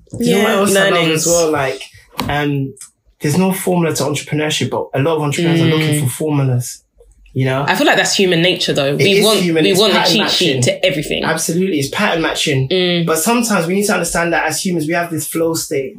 know 0.42 0.64
yeah, 0.64 0.80
learnings. 0.80 1.26
as 1.26 1.26
well? 1.26 1.50
Like, 1.50 1.82
um, 2.28 2.74
there's 3.20 3.36
no 3.38 3.52
formula 3.52 3.94
to 3.96 4.02
entrepreneurship, 4.04 4.70
but 4.70 4.88
a 4.98 5.02
lot 5.02 5.16
of 5.16 5.22
entrepreneurs 5.22 5.60
are 5.60 5.64
looking 5.66 6.02
for 6.04 6.08
formulas. 6.10 6.84
You 7.32 7.44
know, 7.44 7.64
I 7.66 7.76
feel 7.76 7.86
like 7.86 7.96
that's 7.96 8.14
human 8.16 8.42
nature 8.42 8.72
though. 8.72 8.96
we 8.96 9.18
is 9.18 9.24
want, 9.24 9.38
human, 9.38 9.62
we 9.62 9.70
it's 9.70 9.78
want 9.80 9.92
the 9.92 10.02
cheat 10.02 10.18
matching. 10.18 10.48
sheet 10.54 10.62
to 10.64 10.84
everything. 10.84 11.22
absolutely, 11.22 11.78
it's 11.78 11.88
pattern 11.90 12.22
matching. 12.22 12.68
Mm. 12.68 13.06
But 13.06 13.18
sometimes 13.18 13.68
we 13.68 13.74
need 13.74 13.86
to 13.86 13.92
understand 13.92 14.32
that 14.32 14.46
as 14.48 14.64
humans, 14.64 14.88
we 14.88 14.94
have 14.94 15.12
this 15.12 15.28
flow 15.28 15.54
state. 15.54 15.96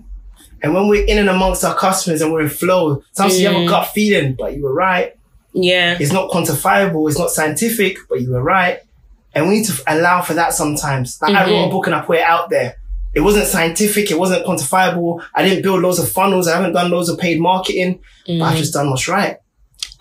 And 0.62 0.74
when 0.74 0.90
we're 0.90 1.06
in 1.06 1.18
and 1.20 1.30
amongst 1.30 1.64
our 1.64 1.74
customers 1.74 2.22
and 2.22 2.34
we're 2.34 2.42
in 2.42 2.50
flow, 2.50 3.02
sometimes 3.14 3.40
you 3.40 3.48
have 3.48 3.56
a 3.56 3.60
Mm. 3.60 3.70
gut 3.70 3.88
feeling, 3.94 4.36
but 4.38 4.56
you 4.58 4.64
were 4.64 4.74
right. 4.74 5.14
Yeah. 5.54 5.96
It's 6.00 6.12
not 6.12 6.32
quantifiable. 6.32 7.08
It's 7.10 7.18
not 7.18 7.30
scientific, 7.32 7.98
but 8.10 8.20
you 8.22 8.32
were 8.32 8.44
right. 8.44 8.80
And 9.34 9.48
we 9.48 9.56
need 9.58 9.66
to 9.66 9.74
allow 9.88 10.22
for 10.22 10.34
that 10.34 10.54
sometimes. 10.54 11.18
Like 11.22 11.34
I 11.36 11.44
wrote 11.46 11.64
a 11.66 11.68
Mhm. 11.68 11.72
book 11.72 11.88
and 11.88 11.96
I 11.96 12.02
put 12.02 12.18
it 12.18 12.24
out 12.24 12.50
there. 12.50 12.76
it 13.14 13.20
wasn't 13.20 13.46
scientific. 13.46 14.10
It 14.10 14.18
wasn't 14.18 14.46
quantifiable. 14.46 15.22
I 15.36 15.44
didn't 15.44 15.64
build 15.64 15.82
loads 15.82 16.00
of 16.00 16.10
funnels. 16.10 16.48
I 16.48 16.56
haven't 16.56 16.72
done 16.72 16.90
loads 16.90 17.10
of 17.10 17.18
paid 17.20 17.42
marketing, 17.42 18.00
but 18.26 18.42
I've 18.42 18.58
just 18.58 18.72
done 18.72 18.90
what's 18.90 19.06
right. 19.10 19.36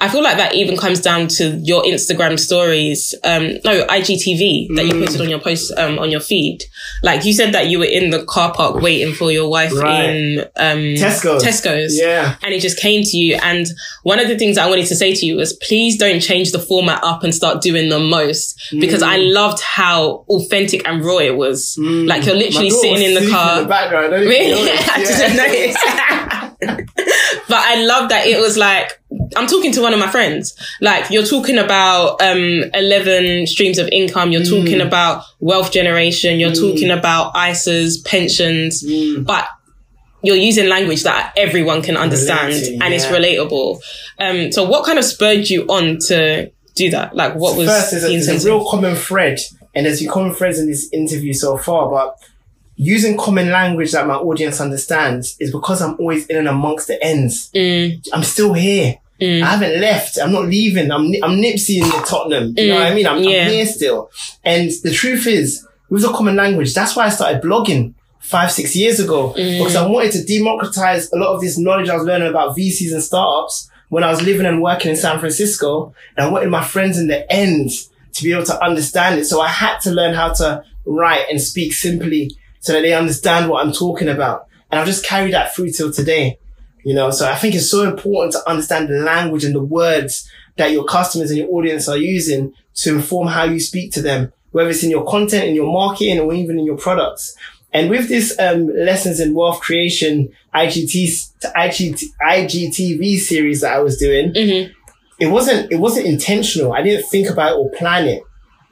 I 0.00 0.08
feel 0.08 0.22
like 0.22 0.38
that 0.38 0.54
even 0.54 0.76
comes 0.78 1.00
down 1.00 1.28
to 1.28 1.50
your 1.62 1.82
Instagram 1.82 2.38
stories. 2.38 3.14
Um, 3.22 3.58
no, 3.64 3.84
IGTV 3.86 4.74
that 4.76 4.86
you 4.86 4.92
posted 4.92 5.20
on 5.20 5.28
your 5.28 5.40
post, 5.40 5.72
um, 5.76 5.98
on 5.98 6.10
your 6.10 6.20
feed. 6.20 6.62
Like 7.02 7.24
you 7.24 7.32
said 7.34 7.52
that 7.54 7.66
you 7.68 7.78
were 7.78 7.84
in 7.84 8.10
the 8.10 8.24
car 8.24 8.52
park 8.54 8.80
waiting 8.80 9.12
for 9.14 9.30
your 9.30 9.48
wife 9.50 9.72
Right. 9.74 10.04
in, 10.04 10.40
um, 10.56 10.78
Tesco's. 10.96 11.44
Tesco's. 11.44 11.98
Yeah. 11.98 12.36
And 12.42 12.54
it 12.54 12.60
just 12.60 12.78
came 12.78 13.02
to 13.02 13.16
you. 13.16 13.34
And 13.42 13.66
one 14.02 14.18
of 14.18 14.28
the 14.28 14.38
things 14.38 14.56
I 14.56 14.68
wanted 14.68 14.86
to 14.86 14.96
say 14.96 15.14
to 15.14 15.26
you 15.26 15.36
was 15.36 15.52
please 15.54 15.98
don't 15.98 16.20
change 16.20 16.52
the 16.52 16.58
format 16.58 17.00
up 17.04 17.22
and 17.22 17.34
start 17.34 17.60
doing 17.60 17.88
the 17.90 17.98
most 18.00 18.58
because 18.78 19.02
I 19.02 19.18
Mm. 19.18 19.32
loved 19.34 19.60
how 19.62 20.24
authentic 20.28 20.86
and 20.88 21.04
raw 21.04 21.18
it 21.18 21.36
was. 21.36 21.76
Like 21.78 22.24
you're 22.24 22.36
literally 22.36 22.70
sitting 22.70 23.02
in 23.02 23.14
the 23.22 23.30
car. 23.30 23.58
In 23.58 23.62
the 23.64 23.68
background. 23.68 24.14
I 24.14 24.18
Really? 24.20 24.70
I 24.72 25.04
didn't 25.04 25.36
notice. 25.36 25.76
but 27.48 27.58
I 27.58 27.82
love 27.84 28.08
that 28.10 28.26
it 28.26 28.38
was 28.40 28.56
like, 28.56 28.99
I'm 29.36 29.46
talking 29.46 29.72
to 29.72 29.80
one 29.82 29.92
of 29.92 29.98
my 29.98 30.06
friends. 30.08 30.54
Like, 30.80 31.10
you're 31.10 31.26
talking 31.26 31.58
about, 31.58 32.20
um, 32.22 32.64
11 32.74 33.46
streams 33.46 33.78
of 33.78 33.88
income. 33.90 34.30
You're 34.32 34.42
Mm. 34.42 34.62
talking 34.62 34.80
about 34.80 35.24
wealth 35.40 35.72
generation. 35.72 36.38
You're 36.38 36.52
talking 36.54 36.90
about 36.90 37.34
ISAs, 37.34 38.04
pensions, 38.04 38.82
Mm. 38.84 39.24
but 39.26 39.46
you're 40.22 40.36
using 40.36 40.68
language 40.68 41.02
that 41.04 41.32
everyone 41.36 41.82
can 41.82 41.96
understand 41.96 42.52
Relating, 42.54 42.82
and 42.82 42.94
it's 42.94 43.06
relatable. 43.06 43.80
Um, 44.18 44.52
so 44.52 44.64
what 44.64 44.84
kind 44.84 44.98
of 44.98 45.04
spurred 45.04 45.48
you 45.48 45.64
on 45.68 45.98
to 46.08 46.50
do 46.76 46.90
that? 46.90 47.16
Like, 47.16 47.34
what 47.34 47.56
was 47.56 47.66
First, 47.68 47.90
there's 47.92 48.28
a, 48.28 48.34
a 48.36 48.38
real 48.44 48.64
common 48.68 48.94
thread, 48.94 49.38
and 49.74 49.86
there's 49.86 49.98
few 50.00 50.10
common 50.10 50.34
threads 50.34 50.58
in 50.58 50.66
this 50.68 50.88
interview 50.92 51.32
so 51.32 51.56
far, 51.56 51.88
but 51.90 52.14
using 52.80 53.14
common 53.14 53.50
language 53.50 53.92
that 53.92 54.06
my 54.06 54.14
audience 54.14 54.58
understands 54.58 55.36
is 55.38 55.52
because 55.52 55.82
I'm 55.82 55.96
always 56.00 56.24
in 56.26 56.38
and 56.38 56.48
amongst 56.48 56.86
the 56.86 57.02
ends. 57.04 57.50
Mm, 57.54 58.08
I'm 58.10 58.22
still 58.22 58.54
here. 58.54 58.96
Mm. 59.20 59.42
I 59.42 59.46
haven't 59.50 59.80
left. 59.82 60.18
I'm 60.18 60.32
not 60.32 60.46
leaving. 60.46 60.90
I'm 60.90 61.12
I'm 61.22 61.38
Nipsey 61.38 61.82
in 61.82 61.88
the 61.88 62.04
Tottenham. 62.08 62.54
You 62.56 62.68
know 62.68 62.76
what 62.76 62.86
I 62.86 62.90
mm. 62.90 62.94
mean? 62.94 63.06
I'm, 63.06 63.22
yeah. 63.22 63.42
I'm 63.42 63.50
here 63.50 63.66
still. 63.66 64.10
And 64.44 64.70
the 64.82 64.92
truth 64.92 65.26
is, 65.26 65.66
with 65.90 66.02
the 66.02 66.08
common 66.08 66.36
language, 66.36 66.72
that's 66.72 66.96
why 66.96 67.04
I 67.04 67.10
started 67.10 67.42
blogging 67.42 67.92
five, 68.20 68.50
six 68.50 68.74
years 68.74 68.98
ago. 68.98 69.34
Mm. 69.36 69.58
Because 69.58 69.76
I 69.76 69.86
wanted 69.86 70.12
to 70.12 70.24
democratize 70.24 71.12
a 71.12 71.18
lot 71.18 71.34
of 71.34 71.42
this 71.42 71.58
knowledge 71.58 71.90
I 71.90 71.96
was 71.96 72.06
learning 72.06 72.28
about 72.28 72.56
VCs 72.56 72.94
and 72.94 73.02
startups 73.02 73.70
when 73.90 74.04
I 74.04 74.10
was 74.10 74.22
living 74.22 74.46
and 74.46 74.62
working 74.62 74.92
in 74.92 74.96
San 74.96 75.18
Francisco. 75.18 75.92
And 76.16 76.26
I 76.26 76.30
wanted 76.30 76.48
my 76.48 76.64
friends 76.64 76.98
in 76.98 77.08
the 77.08 77.30
ends 77.30 77.90
to 78.14 78.24
be 78.24 78.32
able 78.32 78.46
to 78.46 78.64
understand 78.64 79.20
it. 79.20 79.26
So 79.26 79.42
I 79.42 79.48
had 79.48 79.80
to 79.80 79.90
learn 79.90 80.14
how 80.14 80.32
to 80.32 80.64
write 80.86 81.26
and 81.28 81.38
speak 81.38 81.74
simply 81.74 82.30
so 82.60 82.72
that 82.74 82.82
they 82.82 82.92
understand 82.94 83.48
what 83.50 83.64
I'm 83.64 83.72
talking 83.72 84.08
about. 84.08 84.46
And 84.70 84.78
I've 84.80 84.86
just 84.86 85.04
carried 85.04 85.34
that 85.34 85.54
through 85.54 85.70
till 85.70 85.92
today. 85.92 86.38
You 86.84 86.94
know, 86.94 87.10
so 87.10 87.28
I 87.30 87.34
think 87.34 87.54
it's 87.54 87.70
so 87.70 87.82
important 87.82 88.32
to 88.32 88.48
understand 88.48 88.88
the 88.88 89.00
language 89.00 89.44
and 89.44 89.54
the 89.54 89.60
words 89.62 90.30
that 90.56 90.70
your 90.72 90.84
customers 90.84 91.30
and 91.30 91.38
your 91.38 91.48
audience 91.50 91.88
are 91.88 91.96
using 91.98 92.54
to 92.76 92.94
inform 92.94 93.28
how 93.28 93.44
you 93.44 93.60
speak 93.60 93.92
to 93.92 94.02
them, 94.02 94.32
whether 94.52 94.70
it's 94.70 94.82
in 94.82 94.90
your 94.90 95.04
content, 95.06 95.44
in 95.44 95.54
your 95.54 95.70
marketing, 95.70 96.18
or 96.20 96.32
even 96.32 96.58
in 96.58 96.64
your 96.64 96.78
products. 96.78 97.34
And 97.72 97.90
with 97.90 98.08
this 98.08 98.34
um, 98.38 98.66
lessons 98.74 99.20
in 99.20 99.34
wealth 99.34 99.60
creation 99.60 100.30
IGT, 100.54 101.28
IGT, 101.54 102.02
IGTV 102.22 103.18
series 103.18 103.60
that 103.60 103.74
I 103.74 103.80
was 103.80 103.96
doing, 103.98 104.32
Mhm. 104.32 104.70
it 105.20 105.26
wasn't 105.26 105.70
it 105.70 105.76
wasn't 105.76 106.06
intentional. 106.06 106.72
I 106.72 106.82
didn't 106.82 107.06
think 107.10 107.28
about 107.28 107.52
it 107.52 107.58
or 107.58 107.70
plan 107.72 108.08
it. 108.08 108.22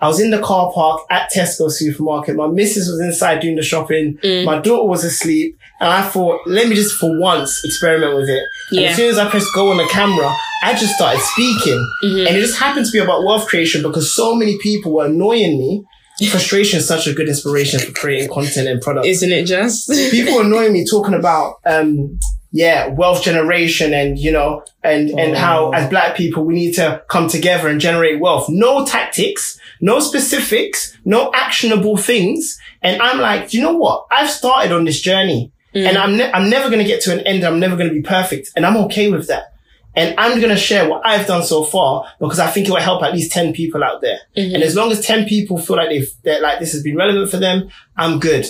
I 0.01 0.07
was 0.07 0.21
in 0.21 0.31
the 0.31 0.41
car 0.41 0.73
park 0.73 1.01
at 1.11 1.31
Tesco 1.33 1.71
supermarket. 1.71 2.37
My 2.37 2.47
missus 2.47 2.89
was 2.89 3.01
inside 3.01 3.41
doing 3.41 3.57
the 3.57 3.63
shopping. 3.63 4.19
My 4.45 4.61
daughter 4.61 4.87
was 4.87 5.05
asleep. 5.05 5.59
And 5.81 5.91
I 5.91 6.03
thought, 6.03 6.41
let 6.47 6.69
me 6.69 6.75
just 6.75 6.95
for 6.97 7.19
once 7.21 7.65
experiment 7.65 8.17
with 8.17 8.29
it. 8.29 8.43
And 8.71 8.87
as 8.87 8.97
soon 8.97 9.11
as 9.11 9.19
I 9.19 9.29
pressed 9.29 9.53
go 9.55 9.71
on 9.71 9.77
the 9.77 9.87
camera, 9.87 10.35
I 10.63 10.73
just 10.75 10.95
started 10.95 11.21
speaking. 11.21 11.85
And 12.03 12.37
it 12.37 12.41
just 12.41 12.59
happened 12.59 12.87
to 12.87 12.93
be 12.93 12.99
about 12.99 13.25
wealth 13.25 13.47
creation 13.49 13.83
because 13.83 14.15
so 14.15 14.35
many 14.35 14.59
people 14.59 14.93
were 14.93 15.07
annoying 15.07 15.59
me. 15.59 15.85
Frustration 16.31 16.79
is 16.79 16.89
such 16.89 17.07
a 17.07 17.13
good 17.13 17.29
inspiration 17.29 17.79
for 17.79 17.93
creating 17.93 18.29
content 18.29 18.67
and 18.67 18.81
products 18.83 19.07
Isn't 19.07 19.31
it 19.31 19.45
just? 19.47 19.89
people 20.11 20.41
annoying 20.41 20.73
me 20.73 20.85
talking 20.85 21.15
about 21.15 21.55
um 21.65 22.19
yeah 22.51 22.89
wealth 22.89 23.23
generation 23.23 23.93
and 23.93 24.19
you 24.19 24.33
know 24.33 24.65
and 24.83 25.11
and 25.11 25.37
how 25.37 25.67
oh. 25.67 25.73
as 25.73 25.89
black 25.91 26.17
people 26.17 26.45
we 26.45 26.55
need 26.55 26.73
to 26.75 27.03
come 27.09 27.29
together 27.29 27.69
and 27.69 27.81
generate 27.81 28.21
wealth. 28.21 28.49
No 28.49 28.85
tactics 28.85 29.59
no 29.81 30.01
specifics 30.01 30.97
no 31.05 31.31
actionable 31.35 31.97
things. 31.97 32.59
And 32.83 33.01
i'm 33.03 33.19
like 33.19 33.53
you 33.53 33.61
know 33.61 33.75
what? 33.77 34.07
I've 34.11 34.31
started 34.31 34.73
on 34.73 34.85
this 34.85 35.01
journey 35.01 35.53
mm. 35.75 35.87
and 35.87 35.99
i'm 35.99 36.17
ne- 36.17 36.33
i'm 36.33 36.49
never 36.49 36.69
going 36.69 36.83
to 36.83 36.89
get 36.89 37.03
to 37.03 37.13
an 37.13 37.27
end. 37.27 37.45
I'm 37.45 37.61
never 37.61 37.77
going 37.77 37.89
to 37.89 37.95
be 37.95 38.03
perfect. 38.03 38.51
And 38.57 38.65
i'm 38.65 38.77
okay 38.85 39.11
with 39.11 39.29
that. 39.29 39.55
And 39.99 40.15
I'm 40.17 40.39
going 40.39 40.51
to 40.51 40.57
share 40.57 40.89
what 40.89 41.05
I've 41.05 41.27
done 41.27 41.43
so 41.43 41.65
far 41.65 42.07
because 42.21 42.39
I 42.39 42.49
think 42.49 42.69
it 42.69 42.71
will 42.71 42.81
help 42.81 43.03
at 43.03 43.13
least 43.13 43.33
10 43.33 43.53
people 43.53 43.83
out 43.83 44.01
there. 44.01 44.21
Mm-hmm. 44.37 44.55
And 44.55 44.63
as 44.63 44.77
long 44.77 44.93
as 44.93 45.05
10 45.05 45.27
people 45.27 45.59
feel 45.59 45.77
like 45.77 45.89
they've, 45.89 46.09
that 46.23 46.41
like 46.41 46.61
this 46.61 46.73
has 46.73 46.85
been 46.85 46.95
relevant 46.95 47.29
for 47.33 47.39
them, 47.39 47.69
I'm 47.97 48.21
good. 48.21 48.47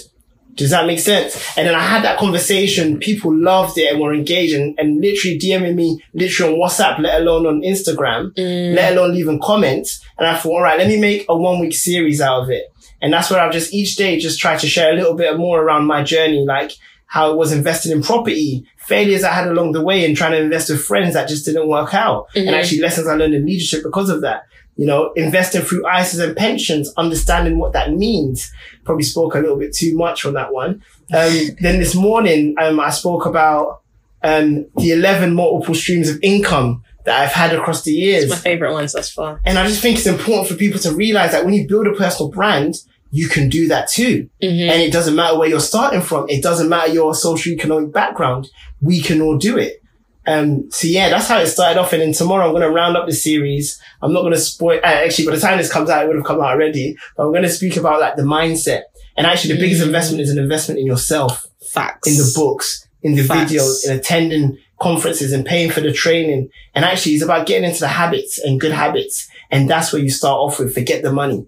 Does 0.59 0.71
that 0.71 0.87
make 0.87 0.99
sense? 0.99 1.57
And 1.57 1.67
then 1.67 1.75
I 1.75 1.81
had 1.81 2.05
that 2.05 2.19
conversation. 2.19 2.99
People 2.99 3.35
loved 3.35 3.79
it 3.79 3.91
and 3.91 4.01
were 4.01 4.13
engaged 4.13 4.55
and, 4.55 4.79
and 4.79 5.01
literally 5.01 5.39
DMing 5.39 5.77
me 5.77 6.05
literally 6.13 6.53
on 6.53 6.61
WhatsApp, 6.61 6.99
let 6.99 7.21
alone 7.21 7.47
on 7.47 7.63
Instagram, 7.63 8.35
mm. 8.35 8.75
let 8.75 8.93
alone 8.93 9.15
leaving 9.15 9.41
comments. 9.41 10.05
And 10.19 10.27
I 10.27 10.37
thought, 10.37 10.51
all 10.51 10.63
right, 10.63 10.79
let 10.79 10.89
me 10.89 11.01
make 11.01 11.25
a 11.29 11.37
one 11.37 11.61
week 11.61 11.75
series 11.75 12.21
out 12.21 12.43
of 12.43 12.51
it. 12.51 12.73
And 13.01 13.13
that's 13.13 13.31
where 13.31 13.41
I've 13.41 13.53
just 13.53 13.73
each 13.73 13.97
day 13.97 14.19
just 14.19 14.41
tried 14.41 14.59
to 14.59 14.67
share 14.67 14.93
a 14.93 14.97
little 14.97 15.15
bit 15.15 15.39
more 15.39 15.63
around 15.63 15.87
my 15.87 16.03
journey, 16.03 16.45
like 16.45 16.73
how 17.07 17.31
I 17.31 17.35
was 17.35 17.53
invested 17.53 17.93
in 17.93 18.03
property, 18.03 18.67
failures 18.89 19.23
I 19.23 19.33
had 19.33 19.47
along 19.47 19.73
the 19.73 19.85
way 19.85 20.05
and 20.05 20.17
trying 20.17 20.33
to 20.33 20.41
invest 20.41 20.71
with 20.71 20.83
friends 20.83 21.13
that 21.13 21.29
just 21.29 21.45
didn't 21.45 21.69
work 21.69 21.93
out. 21.93 22.29
And 22.35 22.55
actually 22.57 22.81
lessons 22.81 23.07
I 23.07 23.15
learned 23.15 23.35
in 23.35 23.45
leadership 23.45 23.83
because 23.83 24.09
of 24.09 24.23
that. 24.23 24.45
You 24.77 24.87
know, 24.87 25.13
investing 25.15 25.63
through 25.63 25.83
ISAs 25.83 26.25
and 26.25 26.37
pensions, 26.37 26.93
understanding 26.97 27.59
what 27.59 27.73
that 27.75 27.93
means. 27.93 28.51
Probably 28.85 29.05
spoke 29.05 29.35
a 29.35 29.41
little 29.41 29.59
bit 29.59 29.75
too 29.75 29.95
much 29.97 30.25
on 30.25 30.35
that 30.35 30.53
one. 30.53 30.83
Um, 31.13 31.33
then 31.61 31.81
this 31.81 31.95
morning, 31.95 32.55
um, 32.61 32.81
I 32.81 32.91
spoke 32.91 33.27
about, 33.27 33.83
um, 34.23 34.67
the 34.77 34.93
11 34.93 35.35
multiple 35.35 35.75
streams 35.75 36.09
of 36.09 36.19
income 36.23 36.83
that 37.05 37.21
I've 37.21 37.33
had 37.33 37.55
across 37.55 37.83
the 37.83 37.93
years. 37.93 38.29
My 38.29 38.37
favorite 38.37 38.73
ones 38.73 38.93
thus 38.93 39.11
far. 39.11 39.41
And 39.45 39.59
I 39.59 39.67
just 39.67 39.83
think 39.83 39.99
it's 39.99 40.07
important 40.07 40.49
for 40.49 40.55
people 40.55 40.81
to 40.81 40.95
realize 40.95 41.33
that 41.33 41.45
when 41.45 41.55
you 41.55 41.67
build 41.69 41.87
a 41.87 41.93
personal 41.93 42.31
brand, 42.31 42.77
you 43.11 43.29
can 43.29 43.49
do 43.49 43.69
that 43.69 43.89
too. 43.89 44.29
And 44.73 44.83
it 44.83 44.93
doesn't 44.93 45.15
matter 45.15 45.39
where 45.39 45.49
you're 45.49 45.61
starting 45.61 46.03
from. 46.03 46.29
It 46.29 46.43
doesn't 46.43 46.69
matter 46.69 46.93
your 46.93 47.15
social 47.15 47.53
economic 47.53 47.93
background. 47.93 48.49
We 48.81 49.01
can 49.01 49.21
all 49.21 49.39
do 49.39 49.57
it. 49.57 49.83
Um, 50.27 50.71
so 50.71 50.87
yeah, 50.87 51.09
that's 51.09 51.27
how 51.27 51.39
it 51.39 51.47
started 51.47 51.81
off. 51.81 51.93
And 51.95 52.03
then 52.03 52.13
tomorrow 52.13 52.45
I'm 52.45 52.51
going 52.53 52.63
to 52.63 52.71
round 52.71 52.99
up 52.99 53.07
the 53.07 53.15
series. 53.15 53.81
I'm 54.03 54.13
not 54.13 54.21
going 54.21 54.35
to 54.35 54.39
spoil, 54.39 54.79
uh, 54.85 54.87
actually, 54.87 55.27
by 55.27 55.35
the 55.35 55.41
time 55.41 55.57
this 55.57 55.73
comes 55.73 55.89
out, 55.89 56.05
it 56.05 56.09
would 56.09 56.17
have 56.17 56.25
come 56.27 56.41
out 56.41 56.51
already, 56.51 56.97
but 57.17 57.25
I'm 57.25 57.33
going 57.33 57.45
to 57.45 57.49
speak 57.49 57.79
about 57.79 58.01
like 58.01 58.17
the 58.17 58.23
mindset. 58.23 58.83
And 59.17 59.27
actually 59.27 59.55
the 59.55 59.61
biggest 59.61 59.83
investment 59.83 60.21
is 60.21 60.31
an 60.31 60.39
investment 60.39 60.79
in 60.81 60.87
yourself 60.87 61.47
Facts. 61.73 62.07
in 62.07 62.15
the 62.19 62.31
books, 62.37 62.87
in 63.03 63.15
the 63.15 63.25
Facts. 63.25 63.51
videos, 63.51 63.87
in 63.87 63.97
attending 63.97 64.59
conferences 64.81 65.33
and 65.33 65.47
paying 65.47 65.71
for 65.71 65.81
the 65.81 65.93
training. 65.93 66.51
And 66.75 66.85
actually 66.85 67.13
it's 67.15 67.25
about 67.25 67.47
getting 67.47 67.67
into 67.69 67.81
the 67.81 67.89
habits 67.89 68.39
and 68.39 68.61
good 68.61 68.73
habits. 68.73 69.29
And 69.51 69.69
that's 69.69 69.93
where 69.95 70.03
you 70.03 70.11
start 70.11 70.37
off 70.37 70.59
with. 70.59 70.75
Forget 70.75 71.03
the 71.03 71.11
money. 71.11 71.47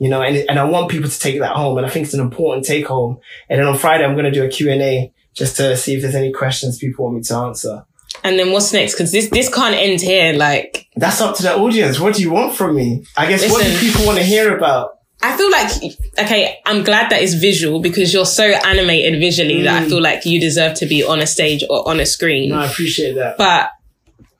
You 0.00 0.08
know, 0.08 0.22
and, 0.22 0.36
and 0.48 0.58
I 0.58 0.64
want 0.64 0.90
people 0.90 1.08
to 1.08 1.18
take 1.18 1.38
that 1.40 1.54
home. 1.54 1.76
And 1.76 1.86
I 1.86 1.90
think 1.90 2.06
it's 2.06 2.14
an 2.14 2.20
important 2.20 2.64
take 2.64 2.86
home. 2.86 3.18
And 3.48 3.60
then 3.60 3.66
on 3.68 3.78
Friday, 3.78 4.04
I'm 4.04 4.14
going 4.14 4.24
to 4.24 4.32
do 4.32 4.42
a 4.42 4.48
Q&A 4.48 5.12
just 5.34 5.56
to 5.58 5.76
see 5.76 5.94
if 5.94 6.02
there's 6.02 6.14
any 6.14 6.32
questions 6.32 6.78
people 6.78 7.04
want 7.04 7.18
me 7.18 7.22
to 7.22 7.34
answer. 7.34 7.84
And 8.24 8.38
then 8.38 8.50
what's 8.50 8.72
next? 8.72 8.94
Because 8.94 9.12
this 9.12 9.30
this 9.30 9.52
can't 9.52 9.74
end 9.74 10.00
here. 10.00 10.32
Like 10.32 10.88
That's 10.96 11.20
up 11.20 11.36
to 11.36 11.42
the 11.42 11.56
audience. 11.56 12.00
What 12.00 12.14
do 12.14 12.22
you 12.22 12.30
want 12.30 12.54
from 12.54 12.74
me? 12.74 13.04
I 13.16 13.28
guess 13.28 13.48
what 13.50 13.64
do 13.64 13.78
people 13.78 14.04
want 14.04 14.18
to 14.18 14.24
hear 14.24 14.56
about? 14.56 14.98
I 15.22 15.36
feel 15.36 15.50
like 15.50 15.70
okay, 16.18 16.58
I'm 16.66 16.82
glad 16.82 17.10
that 17.10 17.22
it's 17.22 17.34
visual 17.34 17.80
because 17.80 18.12
you're 18.12 18.26
so 18.26 18.44
animated 18.44 19.20
visually 19.20 19.62
that 19.62 19.82
I 19.82 19.86
mm. 19.86 19.88
feel 19.88 20.02
like 20.02 20.24
you 20.26 20.40
deserve 20.40 20.74
to 20.78 20.86
be 20.86 21.04
on 21.04 21.20
a 21.20 21.26
stage 21.26 21.62
or 21.68 21.88
on 21.88 22.00
a 22.00 22.06
screen. 22.06 22.50
No, 22.50 22.58
I 22.58 22.66
appreciate 22.66 23.14
that. 23.14 23.38
But 23.38 23.70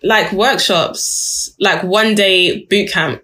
like 0.02 0.32
workshops, 0.32 1.54
like 1.60 1.82
one 1.82 2.14
day 2.14 2.64
boot 2.64 2.90
camp. 2.90 3.22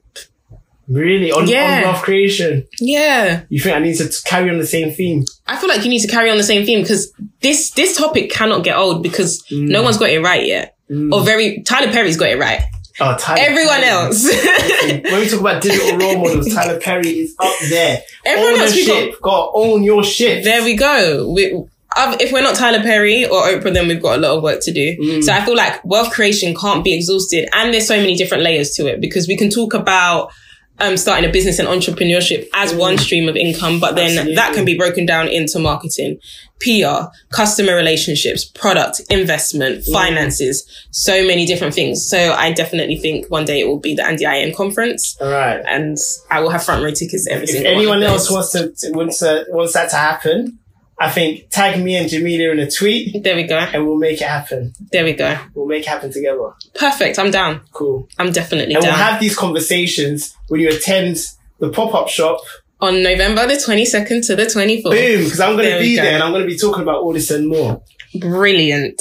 Really? 0.88 1.32
On, 1.32 1.46
Yeah. 1.48 1.78
on 1.84 1.92
wealth 1.92 2.02
creation? 2.02 2.66
Yeah. 2.80 3.42
You 3.48 3.60
think 3.60 3.76
I 3.76 3.80
need 3.80 3.96
to 3.96 4.08
carry 4.24 4.50
on 4.50 4.58
the 4.58 4.66
same 4.66 4.92
theme? 4.92 5.24
I 5.46 5.56
feel 5.56 5.68
like 5.68 5.82
you 5.84 5.90
need 5.90 6.00
to 6.00 6.08
carry 6.08 6.30
on 6.30 6.36
the 6.36 6.42
same 6.44 6.64
theme 6.64 6.82
because 6.82 7.12
this 7.40 7.70
this 7.70 7.96
topic 7.96 8.30
cannot 8.30 8.64
get 8.64 8.76
old 8.76 9.02
because 9.02 9.42
mm. 9.50 9.68
no 9.68 9.82
one's 9.82 9.98
got 9.98 10.10
it 10.10 10.20
right 10.20 10.46
yet. 10.46 10.76
Mm. 10.90 11.12
Or 11.12 11.22
very 11.22 11.62
Tyler 11.62 11.90
Perry's 11.90 12.16
got 12.16 12.28
it 12.28 12.38
right. 12.38 12.62
Oh, 12.98 13.16
Tyler 13.18 13.40
Everyone 13.42 13.80
Perry. 13.80 13.88
else. 13.88 14.24
when 15.10 15.20
we 15.20 15.28
talk 15.28 15.40
about 15.40 15.62
digital 15.62 15.98
role 15.98 16.18
models, 16.18 16.54
Tyler 16.54 16.80
Perry 16.80 17.08
is 17.08 17.34
up 17.38 17.54
there. 17.68 18.00
Everyone 18.24 18.54
own 18.54 18.60
else 18.60 18.74
we 18.74 18.86
got- 18.86 18.94
shit. 18.94 19.22
Got 19.22 19.50
own 19.54 19.82
your 19.82 20.02
shit. 20.04 20.44
There 20.44 20.64
we 20.64 20.76
go. 20.76 21.30
We, 21.30 21.64
if 21.98 22.32
we're 22.32 22.42
not 22.42 22.56
Tyler 22.56 22.82
Perry 22.82 23.24
or 23.24 23.42
Oprah, 23.42 23.72
then 23.72 23.88
we've 23.88 24.02
got 24.02 24.18
a 24.18 24.20
lot 24.20 24.36
of 24.36 24.42
work 24.42 24.60
to 24.62 24.72
do. 24.72 24.96
Mm. 24.98 25.24
So 25.24 25.32
I 25.32 25.44
feel 25.44 25.56
like 25.56 25.82
wealth 25.84 26.10
creation 26.12 26.54
can't 26.54 26.84
be 26.84 26.94
exhausted, 26.94 27.48
and 27.54 27.72
there's 27.72 27.88
so 27.88 27.96
many 27.96 28.14
different 28.16 28.42
layers 28.42 28.70
to 28.72 28.86
it 28.86 29.00
because 29.00 29.26
we 29.28 29.36
can 29.36 29.50
talk 29.50 29.74
about 29.74 30.30
um, 30.78 30.96
starting 30.96 31.28
a 31.28 31.32
business 31.32 31.58
and 31.58 31.68
entrepreneurship 31.68 32.48
as 32.54 32.74
one 32.74 32.98
stream 32.98 33.28
of 33.28 33.36
income, 33.36 33.80
but 33.80 33.94
then 33.94 34.10
Absolutely. 34.10 34.34
that 34.34 34.54
can 34.54 34.64
be 34.64 34.76
broken 34.76 35.06
down 35.06 35.28
into 35.28 35.58
marketing, 35.58 36.18
PR, 36.60 37.06
customer 37.30 37.74
relationships, 37.74 38.44
product, 38.44 39.00
investment, 39.10 39.84
finances, 39.84 40.66
so 40.90 41.26
many 41.26 41.46
different 41.46 41.74
things. 41.74 42.06
So 42.08 42.32
I 42.32 42.52
definitely 42.52 42.96
think 42.96 43.26
one 43.30 43.44
day 43.44 43.60
it 43.60 43.66
will 43.68 43.78
be 43.80 43.94
the 43.94 44.06
Andy 44.06 44.24
Ayim 44.24 44.54
conference 44.54 45.16
All 45.20 45.30
right. 45.30 45.62
and 45.66 45.96
I 46.30 46.40
will 46.40 46.50
have 46.50 46.64
front 46.64 46.84
row 46.84 46.90
tickets 46.90 47.26
every 47.30 47.46
If 47.48 47.64
anyone 47.64 48.02
else 48.02 48.30
wants 48.30 48.52
to, 48.52 48.72
to- 48.72 48.92
wants 48.92 49.18
to, 49.20 49.46
wants 49.48 49.72
that 49.74 49.90
to 49.90 49.96
happen, 49.96 50.58
I 50.98 51.10
think 51.10 51.50
tag 51.50 51.82
me 51.82 51.96
and 51.96 52.08
Jamelia 52.08 52.52
in 52.52 52.58
a 52.58 52.70
tweet 52.70 53.22
There 53.22 53.36
we 53.36 53.42
go. 53.42 53.58
and 53.58 53.86
we'll 53.86 53.98
make 53.98 54.20
it 54.22 54.26
happen. 54.28 54.72
There 54.92 55.04
we 55.04 55.12
go. 55.12 55.36
We'll 55.54 55.66
make 55.66 55.82
it 55.82 55.88
happen 55.88 56.10
together. 56.10 56.54
Perfect. 56.74 57.18
I'm 57.18 57.30
down. 57.30 57.60
Cool. 57.72 58.08
I'm 58.18 58.32
definitely 58.32 58.74
And 58.74 58.82
down. 58.82 58.92
we'll 58.94 59.02
have 59.04 59.20
these 59.20 59.36
conversations 59.36 60.34
when 60.48 60.60
you 60.62 60.68
attend 60.70 61.18
the 61.58 61.68
pop-up 61.70 62.08
shop. 62.08 62.40
On 62.80 63.02
November 63.02 63.46
the 63.46 63.54
22nd 63.54 64.26
to 64.26 64.36
the 64.36 64.44
24th. 64.44 64.82
Boom. 64.84 65.24
Because 65.24 65.40
I'm 65.40 65.56
going 65.56 65.70
to 65.72 65.78
be 65.80 65.96
go. 65.96 66.02
there 66.02 66.14
and 66.14 66.22
I'm 66.22 66.30
going 66.32 66.42
to 66.42 66.48
be 66.48 66.56
talking 66.58 66.82
about 66.82 67.02
all 67.02 67.12
this 67.12 67.30
and 67.30 67.46
more. 67.48 67.82
Brilliant. 68.18 69.00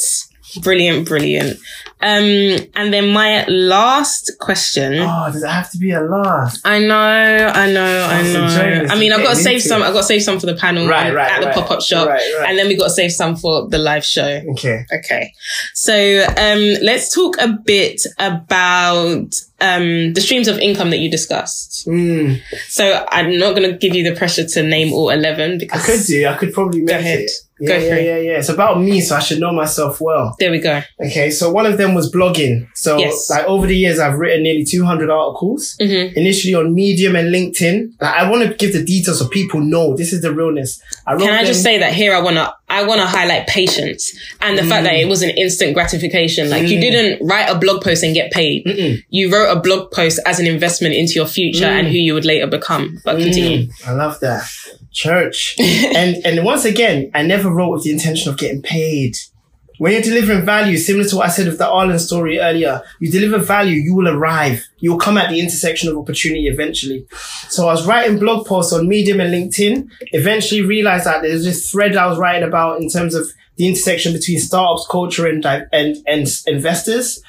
Brilliant, 0.62 1.08
brilliant. 1.08 1.60
Um, 2.06 2.68
and 2.76 2.94
then 2.94 3.10
my 3.14 3.46
last 3.48 4.32
question. 4.40 4.94
Oh, 5.00 5.30
does 5.34 5.42
it 5.42 5.48
have 5.50 5.72
to 5.72 5.80
be 5.80 5.90
a 5.92 6.02
last? 6.02 6.62
I 6.64 6.78
know, 6.78 6.96
I 6.96 7.72
know, 7.72 8.04
I 8.08 8.22
know. 8.22 8.86
I 8.92 9.00
mean, 9.00 9.12
I've 9.12 9.24
got 9.24 9.32
to 9.36 9.42
save 9.42 9.64
some. 9.64 9.82
it. 9.82 9.86
I've 9.86 9.94
got 9.94 10.02
to 10.02 10.06
save 10.06 10.22
some 10.22 10.40
for 10.40 10.46
the 10.46 10.54
panel 10.56 10.88
Right, 10.88 11.12
right, 11.12 11.32
at 11.32 11.40
the 11.42 11.48
right. 11.48 11.56
pop 11.56 11.72
up 11.72 11.82
shop, 11.82 12.08
Right, 12.08 12.22
right. 12.40 12.50
and 12.50 12.60
then 12.60 12.68
we 12.68 12.78
got 12.78 12.86
to 12.86 12.90
save 12.92 13.12
some 13.12 13.36
for 13.36 13.68
the 13.70 13.80
live 13.80 14.06
show. 14.06 14.40
Okay. 14.52 14.86
Okay, 14.94 15.34
so 15.74 16.26
um, 16.38 16.60
let's 16.84 17.12
talk 17.14 17.38
a 17.40 17.48
bit 17.66 18.02
about 18.20 19.34
um, 19.62 20.14
the 20.14 20.22
streams 20.22 20.48
of 20.48 20.58
income 20.60 20.90
that 20.90 20.98
you 20.98 21.10
discussed. 21.10 21.88
Mm, 21.88 22.42
So 22.68 23.06
I'm 23.10 23.38
not 23.38 23.56
going 23.56 23.70
to 23.72 23.78
give 23.78 23.96
you 23.96 24.04
the 24.04 24.16
pressure 24.16 24.46
to 24.46 24.64
name 24.64 24.94
all 24.94 25.10
eleven 25.10 25.58
because 25.58 25.84
I 25.84 25.86
could 25.98 26.06
do. 26.06 26.28
I 26.28 26.36
could 26.36 26.54
probably 26.54 26.82
make 26.82 26.96
ahead. 26.96 27.20
it. 27.22 27.32
Go 27.66 27.72
Yeah, 27.74 27.80
for 27.80 27.86
yeah, 27.86 27.96
it. 27.96 28.06
yeah, 28.06 28.32
yeah. 28.32 28.40
It's 28.40 28.50
about 28.50 28.82
me, 28.82 29.00
so 29.00 29.16
I 29.16 29.20
should 29.20 29.40
know 29.40 29.54
myself 29.54 30.02
well. 30.02 30.36
there 30.40 30.52
we 30.52 30.60
go. 30.60 30.82
Okay, 31.00 31.32
so 31.32 31.50
one 31.52 31.66
of 31.66 31.78
them 31.78 31.94
was 31.94 32.12
blogging. 32.12 32.68
So, 32.76 32.98
Yes. 32.98 33.30
like 33.30 33.46
over 33.46 33.66
the 33.66 33.78
years, 33.78 33.98
I've 33.98 34.18
written 34.18 34.44
nearly 34.44 34.66
200 34.66 35.10
articles. 35.10 35.78
hmm 35.80 36.12
Initially 36.18 36.54
on 36.54 36.76
Medium 36.76 37.16
and 37.16 37.34
LinkedIn. 37.34 37.92
Like, 38.02 38.14
I 38.14 38.30
want 38.30 38.46
to 38.46 38.54
give 38.56 38.74
the 38.74 38.84
details 38.84 39.20
so 39.20 39.30
people 39.30 39.62
know 39.62 39.96
this 39.96 40.12
is 40.12 40.22
the 40.22 40.34
realness. 40.34 40.82
I 41.08 41.16
Can 41.16 41.30
I 41.30 41.38
them- 41.38 41.46
just 41.46 41.64
say 41.64 41.78
that 41.78 41.94
here 41.94 42.14
I 42.14 42.20
wanna 42.20 42.54
I 42.80 42.84
wanna 42.84 43.06
highlight 43.06 43.48
patience 43.48 44.02
and 44.42 44.58
the 44.58 44.64
fact 44.64 44.84
that 44.84 44.96
it 44.96 45.08
was 45.08 45.22
an 45.22 45.32
instant 45.32 45.74
gratification. 45.74 46.50
Like 46.50 46.68
you 46.68 46.78
Mm. 46.78 46.82
didn't 46.82 47.26
write 47.28 47.48
a 47.50 47.56
blog 47.58 47.82
post 47.84 48.04
and 48.04 48.14
get 48.14 48.32
paid. 48.32 48.66
Mm-mm. 48.66 49.02
You 49.10 49.32
wrote 49.34 49.50
a 49.56 49.60
blog 49.60 49.92
post 49.92 50.20
as 50.26 50.40
an 50.40 50.48
investment 50.48 50.94
into 50.96 51.14
your 51.14 51.28
future 51.28 51.66
and 51.66 51.88
who 51.88 51.94
you 52.08 52.14
would 52.14 52.26
later 52.26 52.48
become. 52.48 53.00
But 53.06 53.18
continue. 53.20 53.68
Mm, 53.68 53.88
I 53.88 53.92
love 53.94 54.20
that. 54.20 54.44
Church. 54.92 55.56
and 55.60 56.18
and 56.26 56.44
once 56.46 56.66
again, 56.66 57.12
I 57.14 57.22
never 57.24 57.50
wrote 57.50 57.72
with 57.74 57.84
the 57.84 57.92
intention 57.92 58.30
of 58.32 58.38
getting 58.38 58.62
paid. 58.62 59.16
When 59.78 59.94
you're 59.94 60.02
delivering 60.02 60.46
value, 60.46 60.78
similar 60.78 61.08
to 61.10 61.18
what 61.18 61.28
I 61.28 61.30
said 61.30 61.48
of 61.48 61.58
the 61.58 61.66
Arlan 61.66 62.00
story 62.00 62.40
earlier, 62.40 62.82
you 63.00 63.12
deliver 63.12 63.38
value, 63.38 63.76
you 63.76 63.94
will 63.96 64.08
arrive. 64.08 64.66
You'll 64.80 65.00
come 65.00 65.18
at 65.18 65.30
the 65.30 65.40
intersection 65.40 65.90
of 65.90 65.98
opportunity 65.98 66.48
eventually. 66.48 67.08
So 67.50 67.68
I 67.68 67.74
was 67.74 67.86
writing 67.86 68.20
blog 68.20 68.46
posts 68.46 68.74
on 68.74 68.88
Medium 68.88 69.20
and 69.20 69.34
LinkedIn, 69.34 69.90
eventually 70.12 70.62
realized 70.62 71.06
that 71.06 71.22
there's 71.22 71.44
this 71.44 71.70
thread 71.70 71.96
I 71.96 72.08
was 72.08 72.18
writing 72.18 72.48
about 72.48 72.82
in 72.82 72.90
terms 72.90 73.16
of 73.16 73.28
the 73.58 73.68
intersection 73.68 74.14
between 74.14 74.40
startups, 74.40 74.88
culture, 74.90 75.28
and, 75.28 75.46
and, 75.46 75.98
and 76.08 76.28
investors. 76.48 77.24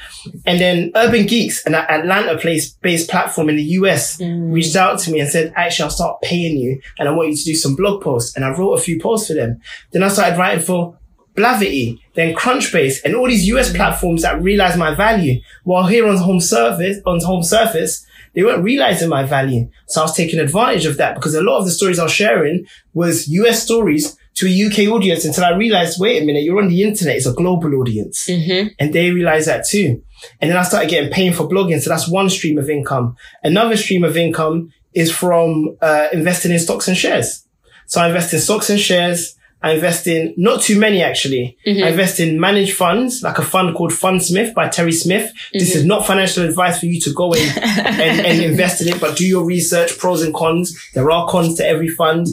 And 0.44 0.60
then 0.60 0.90
Urban 0.94 1.26
Geekz, 1.26 1.64
an 1.66 1.74
Atlanta 1.74 2.36
place 2.38 2.70
based 2.70 3.08
platform 3.08 3.48
in 3.48 3.56
the 3.56 3.62
US, 3.62 4.18
mm. 4.18 4.52
reached 4.52 4.76
out 4.76 4.98
to 5.00 5.12
me 5.12 5.20
and 5.20 5.28
said, 5.28 5.52
actually, 5.56 5.84
I'll 5.84 5.90
start 5.90 6.20
paying 6.22 6.56
you 6.56 6.80
and 6.98 7.08
I 7.08 7.12
want 7.12 7.28
you 7.28 7.36
to 7.36 7.44
do 7.44 7.54
some 7.54 7.76
blog 7.76 8.02
posts. 8.02 8.34
And 8.34 8.44
I 8.44 8.50
wrote 8.50 8.74
a 8.74 8.80
few 8.80 9.00
posts 9.00 9.28
for 9.28 9.34
them. 9.34 9.60
Then 9.92 10.02
I 10.02 10.08
started 10.08 10.38
writing 10.38 10.64
for 10.64 10.98
Blavity, 11.36 11.98
then 12.14 12.34
Crunchbase, 12.34 13.04
and 13.04 13.14
all 13.14 13.26
these 13.28 13.46
US 13.48 13.72
platforms 13.74 14.22
that 14.22 14.42
realize 14.42 14.76
my 14.76 14.94
value. 14.94 15.40
While 15.64 15.86
here 15.86 16.08
on 16.08 16.16
home 16.16 16.40
surface, 16.40 16.98
on 17.06 17.20
home 17.20 17.42
surface, 17.42 18.04
they 18.34 18.42
weren't 18.42 18.64
realizing 18.64 19.08
my 19.08 19.22
value. 19.24 19.68
So 19.86 20.00
I 20.00 20.04
was 20.04 20.16
taking 20.16 20.40
advantage 20.40 20.86
of 20.86 20.96
that 20.98 21.14
because 21.14 21.34
a 21.34 21.42
lot 21.42 21.58
of 21.58 21.64
the 21.64 21.70
stories 21.70 21.98
I 21.98 22.04
was 22.04 22.12
sharing 22.12 22.66
was 22.94 23.28
US 23.28 23.62
stories 23.62 24.16
to 24.34 24.46
a 24.46 24.66
UK 24.66 24.92
audience 24.92 25.24
until 25.24 25.44
I 25.44 25.52
realized, 25.56 25.98
wait 25.98 26.22
a 26.22 26.26
minute, 26.26 26.42
you're 26.42 26.60
on 26.60 26.68
the 26.68 26.82
internet. 26.82 27.16
It's 27.16 27.26
a 27.26 27.32
global 27.32 27.74
audience. 27.76 28.26
hmm 28.26 28.68
And 28.78 28.92
they 28.92 29.10
realized 29.10 29.48
that 29.48 29.66
too. 29.66 30.02
And 30.40 30.50
then 30.50 30.58
I 30.58 30.62
started 30.62 30.90
getting 30.90 31.10
paid 31.10 31.34
for 31.34 31.48
blogging. 31.48 31.80
So 31.80 31.90
that's 31.90 32.08
one 32.10 32.28
stream 32.30 32.58
of 32.58 32.68
income. 32.68 33.16
Another 33.42 33.76
stream 33.76 34.04
of 34.04 34.16
income 34.16 34.72
is 34.94 35.10
from 35.12 35.76
uh, 35.80 36.08
investing 36.12 36.52
in 36.52 36.58
stocks 36.58 36.88
and 36.88 36.96
shares. 36.96 37.46
So 37.86 38.00
I 38.00 38.08
invest 38.08 38.34
in 38.34 38.40
stocks 38.40 38.68
and 38.70 38.80
shares. 38.80 39.35
I 39.66 39.72
invest 39.72 40.06
in 40.06 40.32
not 40.36 40.62
too 40.62 40.78
many 40.78 41.02
actually. 41.02 41.58
I 41.66 41.88
invest 41.88 42.20
in 42.20 42.40
managed 42.40 42.76
funds, 42.76 43.22
like 43.22 43.38
a 43.38 43.42
fund 43.42 43.74
called 43.74 43.90
Fundsmith 43.90 44.54
by 44.54 44.68
Terry 44.68 44.92
Smith. 44.92 45.32
This 45.52 45.74
is 45.74 45.84
not 45.84 46.06
financial 46.06 46.44
advice 46.44 46.78
for 46.78 46.86
you 46.86 47.00
to 47.00 47.12
go 47.12 47.32
in 47.32 47.48
and, 47.58 48.20
and 48.20 48.42
invest 48.42 48.80
in 48.80 48.88
it, 48.88 49.00
but 49.00 49.16
do 49.16 49.26
your 49.26 49.44
research, 49.44 49.98
pros 49.98 50.22
and 50.22 50.32
cons. 50.32 50.76
There 50.94 51.10
are 51.10 51.28
cons 51.28 51.56
to 51.56 51.66
every 51.66 51.88
fund. 51.88 52.26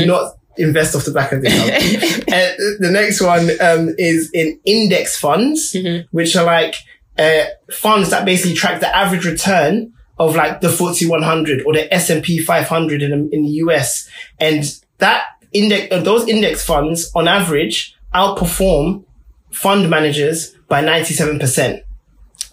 Do 0.00 0.06
not 0.06 0.34
invest 0.56 0.96
off 0.96 1.04
the 1.04 1.12
back 1.12 1.32
of 1.32 1.42
the 1.42 1.48
uh, 1.50 2.76
the 2.80 2.90
next 2.90 3.20
one 3.20 3.50
um, 3.60 3.94
is 3.98 4.30
in 4.32 4.58
index 4.64 5.18
funds, 5.18 5.76
which 6.10 6.36
are 6.36 6.44
like 6.44 6.74
uh, 7.18 7.44
funds 7.70 8.10
that 8.10 8.24
basically 8.24 8.54
track 8.54 8.80
the 8.80 8.96
average 8.96 9.26
return 9.26 9.92
of 10.18 10.34
like 10.34 10.60
the 10.60 10.68
FTSE 10.68 11.08
100 11.08 11.62
or 11.64 11.74
the 11.74 11.92
S&P 11.94 12.38
500 12.40 13.02
in, 13.02 13.12
in 13.32 13.42
the 13.42 13.50
US. 13.64 14.08
And 14.40 14.64
that 14.98 15.24
index, 15.52 15.92
uh, 15.92 16.00
those 16.00 16.28
index 16.28 16.64
funds 16.64 17.10
on 17.14 17.28
average 17.28 17.96
outperform 18.14 19.04
fund 19.50 19.88
managers 19.90 20.54
by 20.68 20.82
97%. 20.82 21.82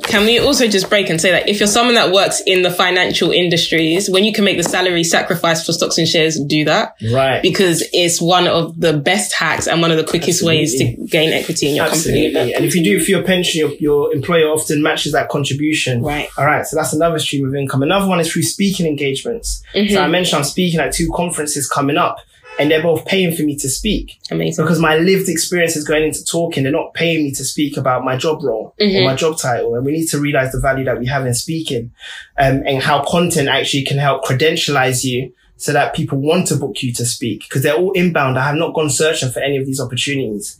Can 0.03 0.25
we 0.25 0.39
also 0.39 0.67
just 0.67 0.89
break 0.89 1.09
and 1.09 1.21
say 1.21 1.31
that 1.31 1.47
if 1.47 1.59
you're 1.59 1.67
someone 1.67 1.95
that 1.95 2.11
works 2.11 2.41
in 2.45 2.63
the 2.63 2.69
financial 2.69 3.31
industries, 3.31 4.09
when 4.09 4.25
you 4.25 4.33
can 4.33 4.43
make 4.43 4.57
the 4.57 4.63
salary 4.63 5.05
sacrifice 5.05 5.65
for 5.65 5.71
stocks 5.71 5.97
and 5.97 6.05
shares, 6.05 6.37
do 6.37 6.65
that. 6.65 6.95
Right. 7.13 7.41
Because 7.41 7.81
it's 7.93 8.21
one 8.21 8.45
of 8.45 8.77
the 8.79 8.91
best 8.97 9.33
hacks 9.33 9.67
and 9.67 9.81
one 9.81 9.91
of 9.91 9.97
the 9.97 10.03
quickest 10.03 10.43
ways 10.43 10.77
to 10.79 10.97
gain 11.07 11.31
equity 11.31 11.69
in 11.69 11.75
your 11.75 11.85
Absolutely. 11.85 12.33
company. 12.33 12.53
And 12.53 12.65
if 12.65 12.75
you 12.75 12.83
do 12.83 12.97
it 12.97 13.05
for 13.05 13.11
your 13.11 13.23
pension, 13.23 13.59
your, 13.59 13.73
your 13.75 14.13
employer 14.13 14.47
often 14.47 14.83
matches 14.83 15.13
that 15.13 15.29
contribution. 15.29 16.01
Right. 16.01 16.27
All 16.37 16.45
right. 16.45 16.65
So 16.65 16.75
that's 16.75 16.91
another 16.91 17.17
stream 17.17 17.47
of 17.47 17.55
income. 17.55 17.81
Another 17.81 18.07
one 18.07 18.19
is 18.19 18.29
through 18.29 18.43
speaking 18.43 18.85
engagements. 18.85 19.63
So 19.73 20.01
I 20.01 20.07
mentioned 20.07 20.39
I'm 20.39 20.43
speaking 20.43 20.81
at 20.81 20.91
two 20.93 21.09
conferences 21.15 21.69
coming 21.69 21.97
up 21.97 22.19
and 22.57 22.71
they're 22.71 22.81
both 22.81 23.05
paying 23.05 23.35
for 23.35 23.43
me 23.43 23.57
to 23.57 23.69
speak 23.69 24.19
Amazing. 24.31 24.63
because 24.63 24.79
my 24.79 24.97
lived 24.97 25.29
experience 25.29 25.75
is 25.75 25.83
going 25.83 26.03
into 26.03 26.23
talking. 26.23 26.63
They're 26.63 26.71
not 26.71 26.93
paying 26.93 27.23
me 27.23 27.31
to 27.33 27.43
speak 27.43 27.77
about 27.77 28.03
my 28.03 28.15
job 28.15 28.43
role 28.43 28.73
or 28.79 29.05
my 29.05 29.15
job 29.15 29.37
title. 29.37 29.75
And 29.75 29.85
we 29.85 29.91
need 29.91 30.07
to 30.07 30.19
realize 30.19 30.51
the 30.51 30.59
value 30.59 30.85
that 30.85 30.99
we 30.99 31.05
have 31.07 31.25
in 31.25 31.33
speaking 31.33 31.91
um, 32.37 32.63
and 32.65 32.81
how 32.81 33.03
content 33.03 33.49
actually 33.49 33.83
can 33.83 33.97
help 33.97 34.23
credentialize 34.23 35.03
you 35.03 35.33
so 35.57 35.73
that 35.73 35.95
people 35.95 36.17
want 36.17 36.47
to 36.47 36.55
book 36.55 36.81
you 36.81 36.93
to 36.93 37.05
speak 37.05 37.41
because 37.41 37.63
they're 37.63 37.75
all 37.75 37.91
inbound. 37.93 38.37
I 38.37 38.45
have 38.45 38.55
not 38.55 38.73
gone 38.73 38.89
searching 38.89 39.31
for 39.31 39.39
any 39.39 39.57
of 39.57 39.65
these 39.65 39.79
opportunities. 39.79 40.59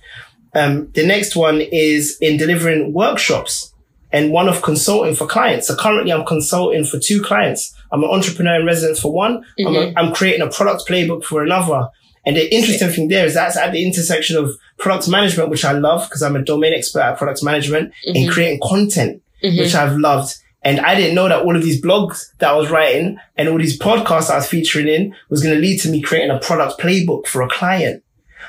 Um, 0.54 0.90
the 0.94 1.06
next 1.06 1.36
one 1.36 1.60
is 1.62 2.18
in 2.22 2.38
delivering 2.38 2.94
workshops 2.94 3.74
and 4.12 4.32
one 4.32 4.48
of 4.48 4.62
consulting 4.62 5.14
for 5.14 5.28
clients. 5.28 5.68
So 5.68 5.76
currently 5.76 6.14
I'm 6.14 6.26
consulting 6.26 6.86
for 6.86 6.98
two 6.98 7.22
clients. 7.22 7.76
I'm 7.96 8.04
an 8.04 8.10
entrepreneur 8.10 8.60
in 8.60 8.66
residence 8.66 9.00
for 9.00 9.12
one. 9.12 9.44
I'm, 9.60 9.68
a, 9.68 9.80
mm-hmm. 9.80 9.98
I'm 9.98 10.14
creating 10.14 10.42
a 10.42 10.50
product 10.50 10.88
playbook 10.88 11.24
for 11.24 11.44
another. 11.44 11.90
And 12.26 12.36
the 12.36 12.54
interesting 12.54 12.90
thing 12.90 13.08
there 13.08 13.26
is 13.26 13.36
that's 13.36 13.58
at 13.58 13.72
the 13.72 13.86
intersection 13.86 14.38
of 14.38 14.52
product 14.78 15.08
management, 15.08 15.50
which 15.50 15.64
I 15.64 15.74
love 15.74 16.08
because 16.10 16.24
I'm 16.24 16.36
a 16.36 16.44
domain 16.44 16.74
expert 16.74 17.02
at 17.02 17.18
product 17.18 17.44
management 17.44 17.94
and 18.06 18.16
mm-hmm. 18.16 18.32
creating 18.32 18.60
content, 18.64 19.22
mm-hmm. 19.44 19.60
which 19.60 19.76
I've 19.76 19.98
loved. 19.98 20.36
And 20.64 20.80
I 20.80 20.96
didn't 20.96 21.14
know 21.14 21.30
that 21.30 21.46
all 21.46 21.56
of 21.56 21.62
these 21.62 21.82
blogs 21.82 22.26
that 22.40 22.50
I 22.50 22.56
was 22.56 22.72
writing 22.72 23.18
and 23.38 23.48
all 23.48 23.60
these 23.60 23.78
podcasts 23.78 24.32
I 24.32 24.38
was 24.38 24.48
featuring 24.48 24.88
in 24.88 25.16
was 25.30 25.44
going 25.44 25.54
to 25.54 25.62
lead 25.62 25.80
to 25.82 25.90
me 25.90 26.02
creating 26.02 26.32
a 26.32 26.40
product 26.40 26.82
playbook 26.82 27.28
for 27.28 27.44
a 27.44 27.48
client. 27.48 28.04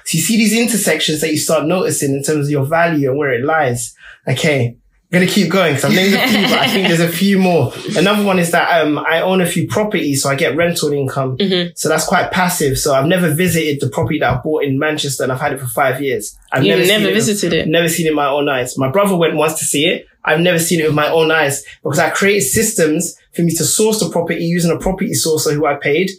So 0.06 0.16
you 0.16 0.22
see 0.22 0.38
these 0.38 0.56
intersections 0.56 1.20
that 1.20 1.30
you 1.30 1.38
start 1.38 1.66
noticing 1.66 2.14
in 2.14 2.22
terms 2.22 2.46
of 2.46 2.50
your 2.50 2.64
value 2.64 3.10
and 3.10 3.18
where 3.18 3.34
it 3.34 3.44
lies. 3.44 3.94
Okay. 4.26 4.76
I'm 5.12 5.26
to 5.26 5.32
keep 5.32 5.50
going 5.52 5.74
because 5.74 5.84
I've 5.84 5.94
named 5.94 6.14
a 6.14 6.26
few, 6.28 6.42
but 6.42 6.58
I 6.58 6.66
think 6.68 6.88
there's 6.88 7.00
a 7.00 7.08
few 7.22 7.38
more. 7.38 7.72
Another 7.96 8.24
one 8.24 8.38
is 8.40 8.50
that, 8.50 8.80
um, 8.84 8.98
I 8.98 9.20
own 9.20 9.40
a 9.40 9.46
few 9.46 9.68
properties, 9.68 10.22
so 10.22 10.30
I 10.30 10.34
get 10.34 10.56
rental 10.56 10.92
income. 10.92 11.36
So 11.76 11.88
that's 11.88 12.04
quite 12.04 12.32
passive. 12.32 12.76
So 12.76 12.92
I've 12.92 13.06
never 13.06 13.32
visited 13.32 13.80
the 13.80 13.88
property 13.88 14.18
that 14.18 14.32
I 14.34 14.40
bought 14.42 14.64
in 14.64 14.78
Manchester 14.80 15.22
and 15.22 15.30
I've 15.32 15.40
had 15.40 15.52
it 15.52 15.60
for 15.60 15.66
five 15.66 16.02
years. 16.02 16.36
I've 16.52 16.64
You've 16.64 16.88
seen 16.88 17.00
never 17.02 17.14
visited 17.14 17.52
it. 17.52 17.68
Never 17.68 17.88
seen 17.88 18.06
it 18.06 18.10
with 18.10 18.16
my 18.16 18.26
own 18.28 18.48
eyes. 18.48 18.76
My 18.76 18.90
brother 18.90 19.16
went 19.16 19.36
once 19.36 19.58
to 19.60 19.64
see 19.64 19.86
it. 19.86 20.06
I've 20.24 20.40
never 20.40 20.58
seen 20.58 20.80
it 20.80 20.86
with 20.86 20.94
my 20.96 21.08
own 21.08 21.30
eyes 21.30 21.64
because 21.84 22.00
I 22.00 22.10
created 22.10 22.42
systems 22.42 23.16
for 23.32 23.42
me 23.42 23.52
to 23.52 23.64
source 23.64 24.00
the 24.00 24.10
property 24.10 24.44
using 24.44 24.72
a 24.72 24.78
property 24.78 25.12
sourcer 25.12 25.54
who 25.54 25.66
I 25.66 25.74
paid, 25.76 26.10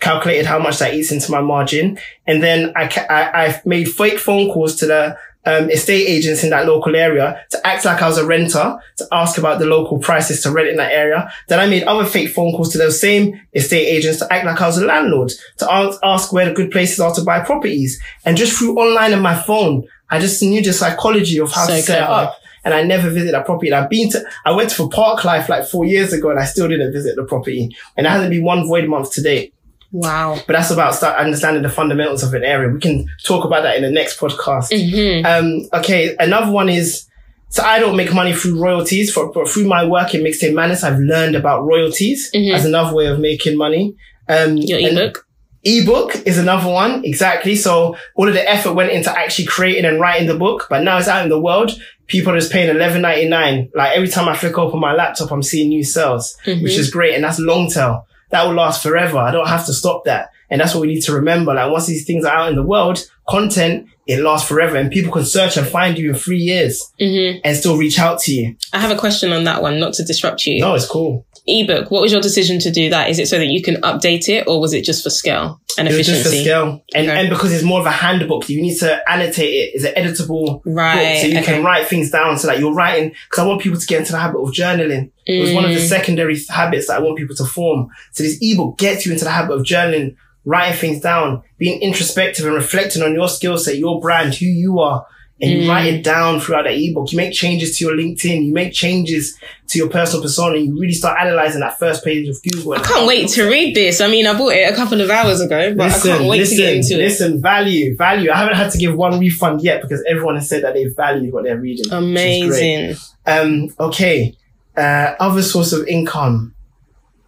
calculated 0.00 0.46
how 0.46 0.60
much 0.60 0.78
that 0.78 0.94
eats 0.94 1.10
into 1.10 1.32
my 1.32 1.40
margin. 1.40 1.98
And 2.26 2.40
then 2.40 2.72
I, 2.76 2.86
ca- 2.86 3.06
I, 3.10 3.46
I've 3.46 3.66
made 3.66 3.86
fake 3.90 4.20
phone 4.20 4.48
calls 4.52 4.76
to 4.76 4.86
the, 4.86 5.18
um, 5.48 5.70
estate 5.70 6.06
agents 6.06 6.44
in 6.44 6.50
that 6.50 6.66
local 6.66 6.94
area 6.94 7.44
to 7.50 7.66
act 7.66 7.84
like 7.84 8.02
I 8.02 8.06
was 8.06 8.18
a 8.18 8.26
renter, 8.26 8.78
to 8.98 9.08
ask 9.10 9.38
about 9.38 9.58
the 9.58 9.66
local 9.66 9.98
prices 9.98 10.42
to 10.42 10.50
rent 10.50 10.68
in 10.68 10.76
that 10.76 10.92
area. 10.92 11.32
Then 11.48 11.58
I 11.58 11.66
made 11.66 11.84
other 11.84 12.04
fake 12.04 12.30
phone 12.30 12.52
calls 12.52 12.70
to 12.72 12.78
those 12.78 13.00
same 13.00 13.40
estate 13.54 13.86
agents 13.86 14.18
to 14.18 14.32
act 14.32 14.44
like 14.44 14.60
I 14.60 14.66
was 14.66 14.78
a 14.78 14.84
landlord, 14.84 15.32
to 15.58 15.72
ask, 15.72 15.98
ask 16.02 16.32
where 16.32 16.46
the 16.48 16.54
good 16.54 16.70
places 16.70 17.00
are 17.00 17.14
to 17.14 17.22
buy 17.22 17.40
properties. 17.40 18.00
And 18.24 18.36
just 18.36 18.58
through 18.58 18.76
online 18.76 19.12
and 19.12 19.22
my 19.22 19.34
phone, 19.34 19.88
I 20.10 20.18
just 20.20 20.42
knew 20.42 20.62
the 20.62 20.72
psychology 20.72 21.38
of 21.38 21.50
how 21.50 21.66
So 21.66 21.74
to 21.76 21.82
set 21.82 22.02
it 22.02 22.06
clever. 22.06 22.12
up. 22.12 22.40
And 22.64 22.74
I 22.74 22.82
never 22.82 23.08
visited 23.08 23.32
that 23.34 23.46
property. 23.46 23.68
And 23.68 23.76
I've 23.76 23.88
been 23.88 24.10
to, 24.10 24.22
I 24.44 24.50
went 24.50 24.72
for 24.72 24.90
Park 24.90 25.24
Life 25.24 25.48
like 25.48 25.66
four 25.66 25.84
years 25.86 26.12
ago 26.12 26.28
and 26.30 26.38
I 26.38 26.44
still 26.44 26.68
didn't 26.68 26.92
visit 26.92 27.16
the 27.16 27.24
property. 27.24 27.74
And 27.96 28.04
there 28.04 28.12
hasn't 28.12 28.30
been 28.30 28.44
one 28.44 28.66
void 28.66 28.88
month 28.88 29.12
to 29.12 29.22
date. 29.22 29.54
Wow. 29.92 30.38
But 30.46 30.52
that's 30.54 30.70
about 30.70 30.94
start 30.94 31.18
understanding 31.18 31.62
the 31.62 31.68
fundamentals 31.70 32.22
of 32.22 32.34
an 32.34 32.44
area. 32.44 32.68
We 32.68 32.80
can 32.80 33.06
talk 33.24 33.44
about 33.44 33.62
that 33.62 33.76
in 33.76 33.82
the 33.82 33.90
next 33.90 34.18
podcast. 34.20 34.70
Mm-hmm. 34.70 35.24
Um, 35.26 35.68
okay, 35.80 36.14
another 36.18 36.52
one 36.52 36.68
is 36.68 37.06
so 37.50 37.62
I 37.62 37.78
don't 37.78 37.96
make 37.96 38.12
money 38.12 38.34
through 38.34 38.60
royalties, 38.60 39.10
for, 39.10 39.32
but 39.32 39.48
through 39.48 39.66
my 39.66 39.82
work 39.86 40.14
in 40.14 40.20
mixtape 40.22 40.52
madness, 40.54 40.84
I've 40.84 40.98
learned 40.98 41.34
about 41.34 41.64
royalties 41.64 42.30
Mhm. 42.34 42.52
as 42.54 42.66
another 42.66 42.94
way 42.94 43.06
of 43.06 43.18
making 43.20 43.56
money. 43.56 43.94
Um, 44.28 44.58
Your 44.58 44.78
ebook. 44.78 45.26
ebook 45.64 46.16
is 46.26 46.36
another 46.36 46.70
one, 46.70 47.02
exactly. 47.06 47.56
So 47.56 47.96
all 48.16 48.28
of 48.28 48.34
the 48.34 48.46
effort 48.48 48.74
went 48.74 48.92
into 48.92 49.10
actually 49.10 49.46
creating 49.46 49.86
and 49.86 49.98
writing 49.98 50.26
the 50.28 50.34
book, 50.36 50.66
but 50.68 50.82
now 50.82 50.98
it's 50.98 51.08
out 51.08 51.22
in 51.22 51.30
the 51.30 51.40
world. 51.40 51.72
People 52.06 52.34
are 52.34 52.38
just 52.38 52.52
paying 52.52 52.68
eleven 52.68 53.00
ninety 53.02 53.26
nine. 53.28 53.70
Like 53.74 53.96
every 53.96 54.08
time 54.08 54.28
I 54.28 54.36
flick 54.36 54.58
open 54.58 54.78
my 54.80 54.92
laptop, 54.94 55.30
I'm 55.32 55.42
seeing 55.42 55.70
new 55.70 55.84
sales, 55.84 56.36
Mm-hmm. 56.44 56.62
which 56.62 56.76
is 56.76 56.90
great, 56.90 57.14
and 57.14 57.24
that's 57.24 57.38
long 57.40 57.70
tail. 57.70 58.06
That 58.30 58.44
will 58.46 58.54
last 58.54 58.82
forever. 58.82 59.18
I 59.18 59.30
don't 59.30 59.48
have 59.48 59.64
to 59.66 59.72
stop 59.72 60.04
that, 60.04 60.30
and 60.50 60.60
that's 60.60 60.74
what 60.74 60.82
we 60.82 60.88
need 60.88 61.02
to 61.02 61.12
remember. 61.12 61.54
Like 61.54 61.70
once 61.70 61.86
these 61.86 62.04
things 62.04 62.24
are 62.24 62.34
out 62.34 62.50
in 62.50 62.56
the 62.56 62.62
world, 62.62 63.02
content 63.28 63.88
it 64.06 64.20
lasts 64.20 64.48
forever, 64.48 64.76
and 64.76 64.90
people 64.90 65.12
can 65.12 65.24
search 65.24 65.56
and 65.56 65.66
find 65.66 65.98
you 65.98 66.10
in 66.10 66.14
three 66.16 66.38
years 66.38 66.92
Mm-hmm. 67.00 67.40
and 67.44 67.56
still 67.56 67.76
reach 67.76 67.98
out 67.98 68.18
to 68.20 68.32
you. 68.32 68.56
I 68.72 68.78
have 68.80 68.90
a 68.90 68.98
question 68.98 69.32
on 69.32 69.44
that 69.44 69.60
one, 69.62 69.78
not 69.78 69.92
to 69.94 70.04
disrupt 70.04 70.46
you. 70.46 70.60
No, 70.60 70.74
it's 70.74 70.86
cool. 70.86 71.26
Ebook. 71.46 71.90
What 71.90 72.02
was 72.02 72.12
your 72.12 72.20
decision 72.20 72.58
to 72.60 72.70
do 72.70 72.90
that? 72.90 73.08
Is 73.10 73.18
it 73.18 73.28
so 73.28 73.38
that 73.38 73.46
you 73.46 73.62
can 73.62 73.76
update 73.82 74.28
it, 74.28 74.46
or 74.46 74.60
was 74.60 74.72
it 74.74 74.84
just 74.84 75.02
for 75.02 75.10
scale 75.10 75.60
and 75.78 75.88
It 75.88 75.96
was 75.96 76.06
just 76.06 76.22
for 76.22 76.28
efficiency? 76.28 76.44
scale, 76.44 76.82
and 76.94 77.08
Okay. 77.08 77.20
and 77.20 77.30
because 77.30 77.52
it's 77.52 77.62
more 77.64 77.80
of 77.80 77.86
a 77.86 77.90
handbook, 77.90 78.48
you 78.48 78.60
need 78.60 78.76
to 78.78 79.00
annotate 79.10 79.48
it. 79.48 79.70
It's 79.74 79.84
an 79.84 79.94
editable 79.94 80.60
Right, 80.64 81.12
book, 81.14 81.20
so 81.22 81.26
you 81.28 81.38
okay. 81.38 81.44
can 81.54 81.64
write 81.64 81.86
things 81.86 82.10
down. 82.10 82.38
So 82.38 82.48
that 82.48 82.58
you're 82.58 82.74
writing, 82.74 83.12
because 83.30 83.44
I 83.44 83.46
want 83.46 83.62
people 83.62 83.78
to 83.78 83.86
get 83.86 84.00
into 84.00 84.12
the 84.12 84.18
habit 84.18 84.38
of 84.40 84.50
journaling. 84.50 85.10
It 85.26 85.40
was 85.40 85.52
one 85.52 85.64
of 85.64 85.70
the 85.70 85.76
Mm. 85.80 85.88
secondary 85.88 86.36
habits 86.48 86.86
that 86.88 86.96
I 86.96 87.00
want 87.00 87.16
people 87.18 87.36
to 87.36 87.44
form. 87.44 87.88
So 88.12 88.22
this 88.24 88.38
ebook 88.40 88.78
gets 88.78 89.06
you 89.06 89.12
into 89.12 89.24
the 89.24 89.30
habit 89.30 89.54
of 89.54 89.62
journaling, 89.62 90.14
writing 90.44 90.76
things 90.78 91.00
down, 91.00 91.42
being 91.58 91.80
introspective 91.82 92.46
and 92.46 92.54
reflecting 92.54 93.02
on 93.02 93.14
your 93.14 93.28
skill 93.28 93.58
set, 93.58 93.76
your 93.76 94.00
brand, 94.00 94.34
who 94.34 94.46
you 94.46 94.78
are. 94.80 95.06
And 95.40 95.50
you 95.52 95.58
Mm. 95.62 95.68
write 95.68 95.86
it 95.94 96.02
down 96.02 96.40
throughout 96.40 96.64
the 96.64 96.72
ebook. 96.72 97.12
You 97.12 97.16
make 97.16 97.32
changes 97.32 97.76
to 97.78 97.84
your 97.84 97.94
LinkedIn. 97.94 98.46
You 98.46 98.52
make 98.52 98.72
changes 98.72 99.38
to 99.68 99.78
your 99.78 99.88
personal 99.88 100.20
persona. 100.20 100.56
And 100.56 100.66
you 100.66 100.80
really 100.80 100.92
start 100.94 101.16
analyzing 101.20 101.60
that 101.60 101.78
first 101.78 102.04
page 102.04 102.28
of 102.28 102.36
Google. 102.42 102.72
I 102.72 102.80
can't 102.80 103.06
wait 103.06 103.28
to 103.30 103.48
read 103.48 103.76
this. 103.76 104.00
I 104.00 104.08
mean, 104.08 104.26
I 104.26 104.36
bought 104.36 104.52
it 104.54 104.72
a 104.72 104.74
couple 104.74 105.00
of 105.00 105.10
hours 105.10 105.40
ago, 105.40 105.74
but 105.76 105.92
I 105.92 105.98
can't 106.00 106.24
wait 106.24 106.38
listen, 106.40 106.56
to 106.56 106.62
get 106.64 106.74
into 106.76 106.94
it. 106.94 106.98
listen, 106.98 107.40
value, 107.40 107.96
value. 107.96 108.30
I 108.32 108.36
haven't 108.36 108.56
had 108.56 108.72
to 108.72 108.78
give 108.78 108.96
one 108.96 109.20
refund 109.20 109.62
yet 109.62 109.80
because 109.82 110.02
everyone 110.08 110.34
has 110.34 110.48
said 110.48 110.64
that 110.64 110.74
they 110.74 110.86
valued 110.86 111.32
what 111.32 111.44
they're 111.44 111.56
reading. 111.56 111.84
which 111.84 111.92
is 111.92 112.48
great. 112.48 112.88
Amazing. 112.88 112.96
Um, 113.26 113.68
okay. 113.78 114.34
Uh, 114.76 115.14
other 115.20 115.42
source 115.42 115.72
of 115.72 115.86
income. 115.86 116.54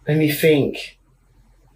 Let 0.07 0.17
me 0.17 0.31
think. 0.31 0.97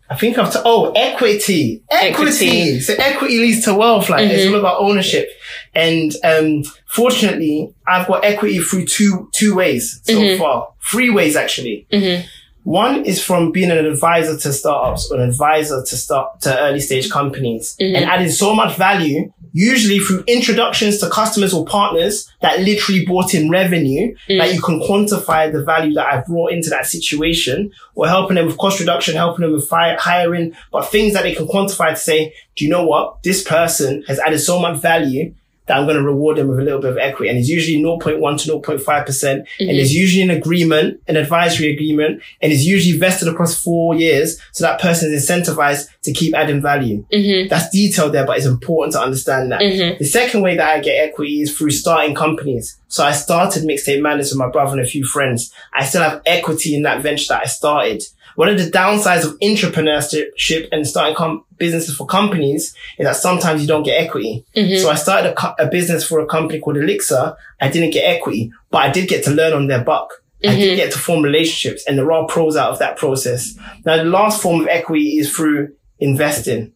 I 0.09 0.15
think 0.15 0.37
I've, 0.37 0.53
t- 0.53 0.59
oh, 0.63 0.91
equity. 0.91 1.81
Equity. 1.89 2.09
Equity. 2.47 2.79
So 2.79 2.93
equity 2.99 3.39
leads 3.39 3.65
to 3.65 3.73
wealth. 3.73 4.07
Like 4.09 4.29
it's 4.29 4.43
Mhm. 4.43 4.53
all 4.53 4.59
about 4.59 4.79
ownership. 4.79 5.29
And, 5.73 6.11
um, 6.23 6.63
fortunately, 6.87 7.73
I've 7.87 8.07
got 8.07 8.23
equity 8.23 8.59
through 8.59 8.85
two, 8.85 9.29
two 9.33 9.55
ways 9.55 9.99
so 10.03 10.13
Mhm. 10.13 10.37
far. 10.37 10.67
Three 10.83 11.09
ways 11.09 11.35
actually. 11.35 11.87
hmm 11.91 12.21
One 12.65 13.05
is 13.05 13.23
from 13.23 13.51
being 13.51 13.69
an 13.69 13.85
advisor 13.85 14.37
to 14.39 14.51
startups 14.51 15.11
or 15.11 15.19
an 15.21 15.29
advisor 15.29 15.83
to 15.85 15.95
start 15.95 16.41
to 16.41 16.59
early 16.59 16.79
stage 16.79 17.11
companies 17.11 17.75
Mhm. 17.79 17.95
and 17.95 18.05
adding 18.05 18.31
so 18.31 18.55
much 18.55 18.75
value, 18.75 19.31
usually 19.53 19.99
through 19.99 20.23
introductions 20.25 20.97
to 20.97 21.07
customers 21.09 21.53
or 21.53 21.63
partners 21.63 22.27
that 22.41 22.59
literally 22.61 23.05
brought 23.05 23.35
in 23.35 23.51
revenue 23.51 24.15
Mm. 24.27 24.39
that 24.39 24.51
you 24.55 24.61
can 24.61 24.79
quantify 24.79 25.51
the 25.51 25.63
value 25.63 25.93
that 25.93 26.07
I've 26.11 26.25
brought 26.25 26.51
into 26.53 26.71
that 26.71 26.87
situation 26.87 27.69
or 27.93 28.07
helping 28.07 28.35
them 28.35 28.47
with 28.47 28.57
cost 28.57 28.79
reduction, 28.79 29.15
helping 29.15 29.43
them 29.43 29.53
with 29.53 29.69
fi- 29.69 29.95
hiring, 29.99 30.53
but 30.71 30.91
things 30.91 31.13
that 31.13 31.21
they 31.21 31.35
can 31.35 31.47
quantify 31.47 31.91
to 31.91 31.95
say, 31.95 32.33
do 32.55 32.65
you 32.65 32.71
know 32.71 32.85
what? 32.85 33.21
This 33.23 33.43
person 33.43 34.03
has 34.07 34.17
added 34.19 34.39
so 34.39 34.59
much 34.59 34.77
value 34.81 35.33
that 35.67 35.77
I'm 35.77 35.85
going 35.85 35.97
to 35.97 36.03
reward 36.03 36.37
them 36.37 36.47
with 36.47 36.59
a 36.59 36.63
little 36.63 36.79
bit 36.81 36.91
of 36.91 36.97
equity. 36.97 37.29
And 37.29 37.39
it's 37.39 37.49
usually 37.49 37.81
0.1 37.81 38.41
to 38.43 38.59
0.5%. 38.59 39.05
percent 39.05 39.47
And 39.59 39.71
it's 39.71 39.93
usually 39.93 40.21
an 40.21 40.29
agreement, 40.29 41.01
an 41.07 41.15
advisory 41.17 41.73
agreement, 41.73 42.21
and 42.41 42.51
it's 42.53 42.63
usually 42.63 42.97
vested 42.97 43.27
across 43.27 43.61
four 43.61 43.95
years. 43.95 44.39
So 44.51 44.63
that 44.63 44.79
person 44.79 45.11
is 45.13 45.29
incentivized 45.29 45.87
to 46.03 46.13
keep 46.13 46.35
adding 46.35 46.61
value. 46.61 47.05
hmm 47.11 47.47
That's 47.49 47.69
detailed 47.69 48.13
there, 48.13 48.25
but 48.25 48.37
it's 48.37 48.45
important 48.45 48.93
to 48.93 49.01
understand 49.01 49.51
that. 49.51 49.61
hmm 49.61 49.97
The 49.97 50.05
second 50.05 50.41
way 50.41 50.55
that 50.55 50.69
I 50.69 50.79
get 50.81 51.03
equity 51.07 51.41
is 51.41 51.55
through 51.57 51.71
starting 51.71 52.15
companies. 52.15 52.77
So 52.87 53.03
I 53.03 53.11
started 53.11 53.63
Mixtape 53.63 54.01
Madness 54.01 54.31
with 54.31 54.39
my 54.39 54.49
brother 54.49 54.73
and 54.77 54.81
a 54.81 54.85
few 54.89 55.03
friends. 55.05 55.51
I 55.73 55.83
still 55.85 56.01
have 56.03 56.21
equity 56.25 56.75
in 56.75 56.83
that 56.83 57.01
venture 57.01 57.25
that 57.29 57.41
I 57.41 57.45
started. 57.45 58.03
One 58.35 58.49
of 58.49 58.57
the 58.57 58.69
downsides 58.69 59.23
of 59.25 59.37
entrepreneurship 59.39 60.67
and 60.71 60.85
starting 60.87 61.15
com- 61.15 61.45
businesses 61.57 61.95
for 61.95 62.05
companies 62.05 62.75
is 62.97 63.05
that 63.05 63.15
sometimes 63.15 63.61
you 63.61 63.67
don't 63.67 63.83
get 63.83 64.01
equity. 64.01 64.45
hmm 64.55 64.75
So 64.75 64.89
I 64.89 64.95
started 64.95 65.31
a, 65.31 65.35
co- 65.35 65.55
a 65.57 65.67
business 65.67 66.05
for 66.05 66.19
a 66.19 66.25
company 66.25 66.59
called 66.59 66.77
Elixir. 66.77 67.35
I 67.61 67.69
didn't 67.69 67.91
get 67.91 68.01
equity, 68.03 68.51
but 68.71 68.79
I 68.83 68.89
did 68.91 69.07
get 69.07 69.23
to 69.25 69.31
learn 69.31 69.53
on 69.53 69.67
their 69.67 69.83
buck. 69.83 70.09
I 70.43 70.47
Mhm. 70.49 70.59
did 70.59 70.75
get 70.75 70.91
to 70.91 70.99
form 70.99 71.23
relationships 71.23 71.83
and 71.87 71.97
there 71.97 72.11
are 72.11 72.27
pros 72.27 72.55
out 72.57 72.71
of 72.71 72.79
that 72.79 72.97
process. 72.97 73.55
Now, 73.85 73.97
the 73.97 74.03
last 74.03 74.41
form 74.41 74.61
of 74.61 74.67
equity 74.67 75.17
is 75.17 75.33
through 75.33 75.69
investing. 75.99 76.73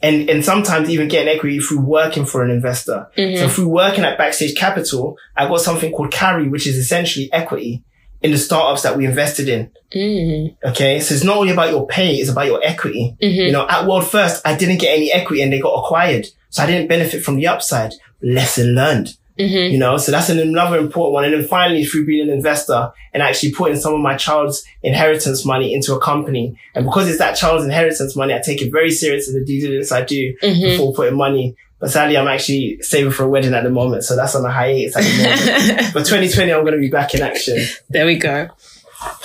And, 0.00 0.30
and 0.30 0.44
sometimes 0.44 0.88
even 0.90 1.08
getting 1.08 1.26
equity 1.34 1.58
through 1.58 1.80
working 1.80 2.24
for 2.24 2.44
an 2.44 2.50
investor. 2.52 3.08
Mm-hmm. 3.16 3.36
So 3.40 3.48
through 3.48 3.68
working 3.68 4.04
at 4.04 4.16
Backstage 4.16 4.54
Capital, 4.56 5.16
I 5.36 5.48
got 5.48 5.60
something 5.60 5.90
called 5.92 6.12
carry, 6.12 6.48
which 6.48 6.68
is 6.68 6.76
essentially 6.76 7.28
equity 7.32 7.82
in 8.22 8.30
the 8.32 8.38
startups 8.38 8.82
that 8.82 8.96
we 8.96 9.04
invested 9.06 9.48
in. 9.48 9.70
mm 9.94 10.56
Okay. 10.64 11.00
So 11.00 11.14
it's 11.14 11.24
not 11.24 11.36
only 11.36 11.52
about 11.52 11.70
your 11.70 11.86
pay, 11.86 12.16
it's 12.16 12.30
about 12.30 12.46
your 12.46 12.60
equity. 12.64 13.16
hmm 13.20 13.26
You 13.28 13.52
know, 13.52 13.66
at 13.68 13.86
World 13.86 14.06
First, 14.06 14.46
I 14.46 14.56
didn't 14.56 14.78
get 14.78 14.96
any 14.96 15.12
equity 15.12 15.42
and 15.42 15.52
they 15.52 15.60
got 15.60 15.74
acquired. 15.82 16.26
So 16.50 16.62
I 16.62 16.66
didn't 16.66 16.88
benefit 16.88 17.22
from 17.24 17.36
the 17.36 17.46
upside. 17.46 17.92
Lesson 18.22 18.74
learned. 18.74 19.08
hmm 19.38 19.44
You 19.72 19.78
know, 19.78 19.96
so 19.98 20.10
that's 20.10 20.28
an, 20.30 20.38
another 20.40 20.78
important 20.78 21.12
one. 21.14 21.24
And 21.24 21.32
then 21.34 21.46
finally, 21.46 21.84
through 21.84 22.06
being 22.06 22.28
an 22.28 22.34
investor 22.34 22.90
and 23.14 23.22
actually 23.22 23.52
putting 23.52 23.78
some 23.78 23.94
of 23.94 24.00
my 24.00 24.16
child's 24.16 24.64
inheritance 24.82 25.44
money 25.44 25.72
into 25.72 25.94
a 25.94 26.00
company. 26.00 26.58
And 26.74 26.84
because 26.84 27.08
it's 27.08 27.18
that 27.18 27.36
child's 27.36 27.64
inheritance 27.64 28.16
money, 28.16 28.34
I 28.34 28.40
take 28.40 28.60
it 28.62 28.72
very 28.72 28.90
serious 28.90 29.28
in 29.28 29.34
the 29.38 29.44
due 29.44 29.60
diligence 29.60 29.92
I 29.92 30.02
do 30.04 30.34
hmm 30.42 30.60
before 30.68 30.92
putting 30.92 31.16
money. 31.16 31.54
But 31.80 31.90
sadly, 31.90 32.16
I'm 32.16 32.26
actually 32.26 32.82
saving 32.82 33.12
for 33.12 33.22
a 33.24 33.28
wedding 33.28 33.54
at 33.54 33.62
the 33.62 33.70
moment. 33.70 34.02
So 34.04 34.16
that's 34.16 34.34
on 34.34 34.44
a 34.44 34.50
hiatus 34.50 34.96
at 34.96 35.02
the 35.04 35.68
moment. 35.76 35.92
but 35.94 36.00
2020, 36.06 36.52
I'm 36.52 36.62
going 36.62 36.72
to 36.74 36.80
be 36.80 36.88
back 36.90 37.14
in 37.14 37.22
action. 37.22 37.58
there 37.88 38.04
we 38.06 38.16
go. 38.16 38.48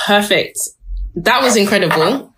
Perfect. 0.05 0.59
That 1.15 1.41
was 1.41 1.55
incredible. 1.55 2.31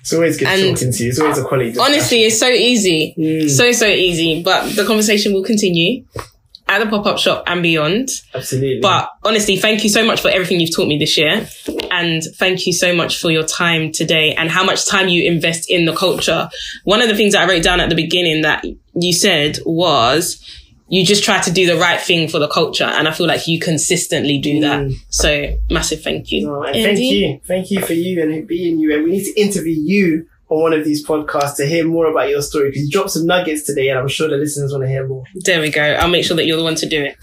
It's 0.00 0.12
always 0.12 0.36
good 0.38 0.46
And 0.46 0.76
talking 0.76 0.92
to 0.92 1.02
you. 1.02 1.08
It's 1.10 1.18
always 1.18 1.38
a 1.38 1.44
quality. 1.44 1.70
discussion. 1.70 1.92
Honestly, 1.94 2.22
it's 2.24 2.38
so 2.38 2.48
easy. 2.48 3.14
Mm, 3.18 3.50
So, 3.50 3.72
so 3.72 3.86
easy. 3.86 4.42
But 4.42 4.76
the 4.76 4.84
conversation 4.84 5.32
will 5.32 5.42
continue 5.42 6.04
at 6.76 6.84
the 6.84 6.90
pop 6.90 7.06
up 7.06 7.18
shop 7.18 7.44
and 7.46 7.62
beyond. 7.62 8.08
absolutely. 8.34 8.80
But 8.80 9.10
honestly, 9.24 9.56
thank 9.56 9.84
you 9.84 9.90
so 9.90 10.04
much 10.04 10.20
for 10.20 10.28
everything 10.28 10.60
you've 10.60 10.74
taught 10.74 10.88
me 10.88 10.98
this 10.98 11.16
year. 11.16 11.48
And 11.90 12.22
thank 12.36 12.66
you 12.66 12.72
so 12.72 12.94
much 12.94 13.18
for 13.18 13.30
your 13.30 13.44
time 13.44 13.92
today 13.92 14.34
and 14.34 14.50
how 14.50 14.64
much 14.64 14.86
time 14.86 15.08
you 15.08 15.24
invest 15.30 15.70
in 15.70 15.84
the 15.84 15.94
culture. 15.94 16.48
One 16.84 17.02
of 17.02 17.08
the 17.08 17.16
things 17.16 17.32
that 17.32 17.48
I 17.48 17.52
wrote 17.52 17.62
down 17.62 17.80
at 17.80 17.88
the 17.88 17.94
beginning 17.94 18.42
that 18.42 18.64
you 18.94 19.12
said 19.12 19.58
was 19.64 20.42
you 20.88 21.04
just 21.04 21.24
try 21.24 21.40
to 21.40 21.50
do 21.50 21.66
the 21.66 21.76
right 21.76 22.00
thing 22.00 22.28
for 22.28 22.38
the 22.38 22.48
culture. 22.48 22.84
And 22.84 23.08
I 23.08 23.12
feel 23.12 23.26
like 23.26 23.48
you 23.48 23.58
consistently 23.58 24.38
do 24.38 24.60
that. 24.60 24.80
Mm. 24.80 24.94
So 25.08 25.58
massive 25.70 26.02
thank 26.02 26.30
you. 26.30 26.46
No, 26.46 26.62
thank 26.72 26.98
you. 26.98 27.40
Thank 27.46 27.70
you 27.70 27.80
for 27.80 27.94
you 27.94 28.22
and 28.22 28.46
being 28.46 28.78
you. 28.78 28.94
And 28.94 29.04
we 29.04 29.12
need 29.12 29.24
to 29.24 29.40
interview 29.40 29.74
you 29.74 30.26
on 30.48 30.62
one 30.62 30.72
of 30.72 30.84
these 30.84 31.04
podcasts 31.06 31.56
to 31.56 31.66
hear 31.66 31.84
more 31.84 32.06
about 32.06 32.28
your 32.28 32.40
story 32.42 32.70
because 32.70 32.84
you 32.84 32.90
dropped 32.90 33.10
some 33.10 33.26
nuggets 33.26 33.62
today 33.62 33.88
and 33.88 33.98
I'm 33.98 34.08
sure 34.08 34.28
the 34.28 34.36
listeners 34.36 34.72
want 34.72 34.84
to 34.84 34.88
hear 34.88 35.06
more. 35.06 35.24
There 35.34 35.60
we 35.60 35.70
go. 35.70 35.82
I'll 35.82 36.08
make 36.08 36.24
sure 36.24 36.36
that 36.36 36.46
you're 36.46 36.56
the 36.56 36.62
one 36.62 36.76
to 36.76 36.86
do 36.86 37.04
it. 37.04 37.16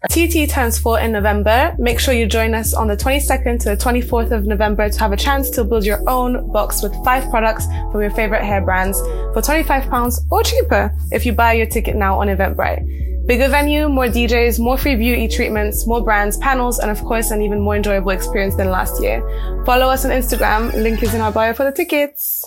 TT 0.10 0.50
turns 0.50 0.78
four 0.78 0.98
in 1.00 1.12
November. 1.12 1.74
Make 1.78 2.00
sure 2.00 2.14
you 2.14 2.26
join 2.26 2.54
us 2.54 2.72
on 2.72 2.88
the 2.88 2.96
22nd 2.96 3.60
to 3.60 3.70
the 3.70 3.76
24th 3.76 4.30
of 4.30 4.46
November 4.46 4.88
to 4.88 4.98
have 4.98 5.12
a 5.12 5.16
chance 5.16 5.50
to 5.50 5.64
build 5.64 5.84
your 5.84 6.08
own 6.08 6.50
box 6.50 6.82
with 6.82 6.94
five 7.04 7.28
products 7.30 7.66
from 7.92 8.00
your 8.00 8.10
favorite 8.10 8.42
hair 8.42 8.62
brands 8.62 8.98
for 9.00 9.42
£25 9.42 10.18
or 10.30 10.42
cheaper 10.42 10.96
if 11.12 11.26
you 11.26 11.32
buy 11.32 11.52
your 11.52 11.66
ticket 11.66 11.94
now 11.94 12.18
on 12.18 12.28
Eventbrite. 12.28 13.09
Bigger 13.30 13.48
venue, 13.48 13.88
more 13.88 14.06
DJs, 14.06 14.58
more 14.58 14.76
free 14.76 14.96
beauty 14.96 15.28
treatments, 15.28 15.86
more 15.86 16.02
brands, 16.02 16.36
panels, 16.38 16.80
and 16.80 16.90
of 16.90 17.00
course, 17.04 17.30
an 17.30 17.42
even 17.42 17.60
more 17.60 17.76
enjoyable 17.76 18.10
experience 18.10 18.56
than 18.56 18.70
last 18.70 19.00
year. 19.00 19.22
Follow 19.64 19.86
us 19.86 20.04
on 20.04 20.10
Instagram. 20.10 20.72
Link 20.74 21.00
is 21.00 21.14
in 21.14 21.20
our 21.20 21.30
bio 21.30 21.54
for 21.54 21.62
the 21.62 21.70
tickets. 21.70 22.44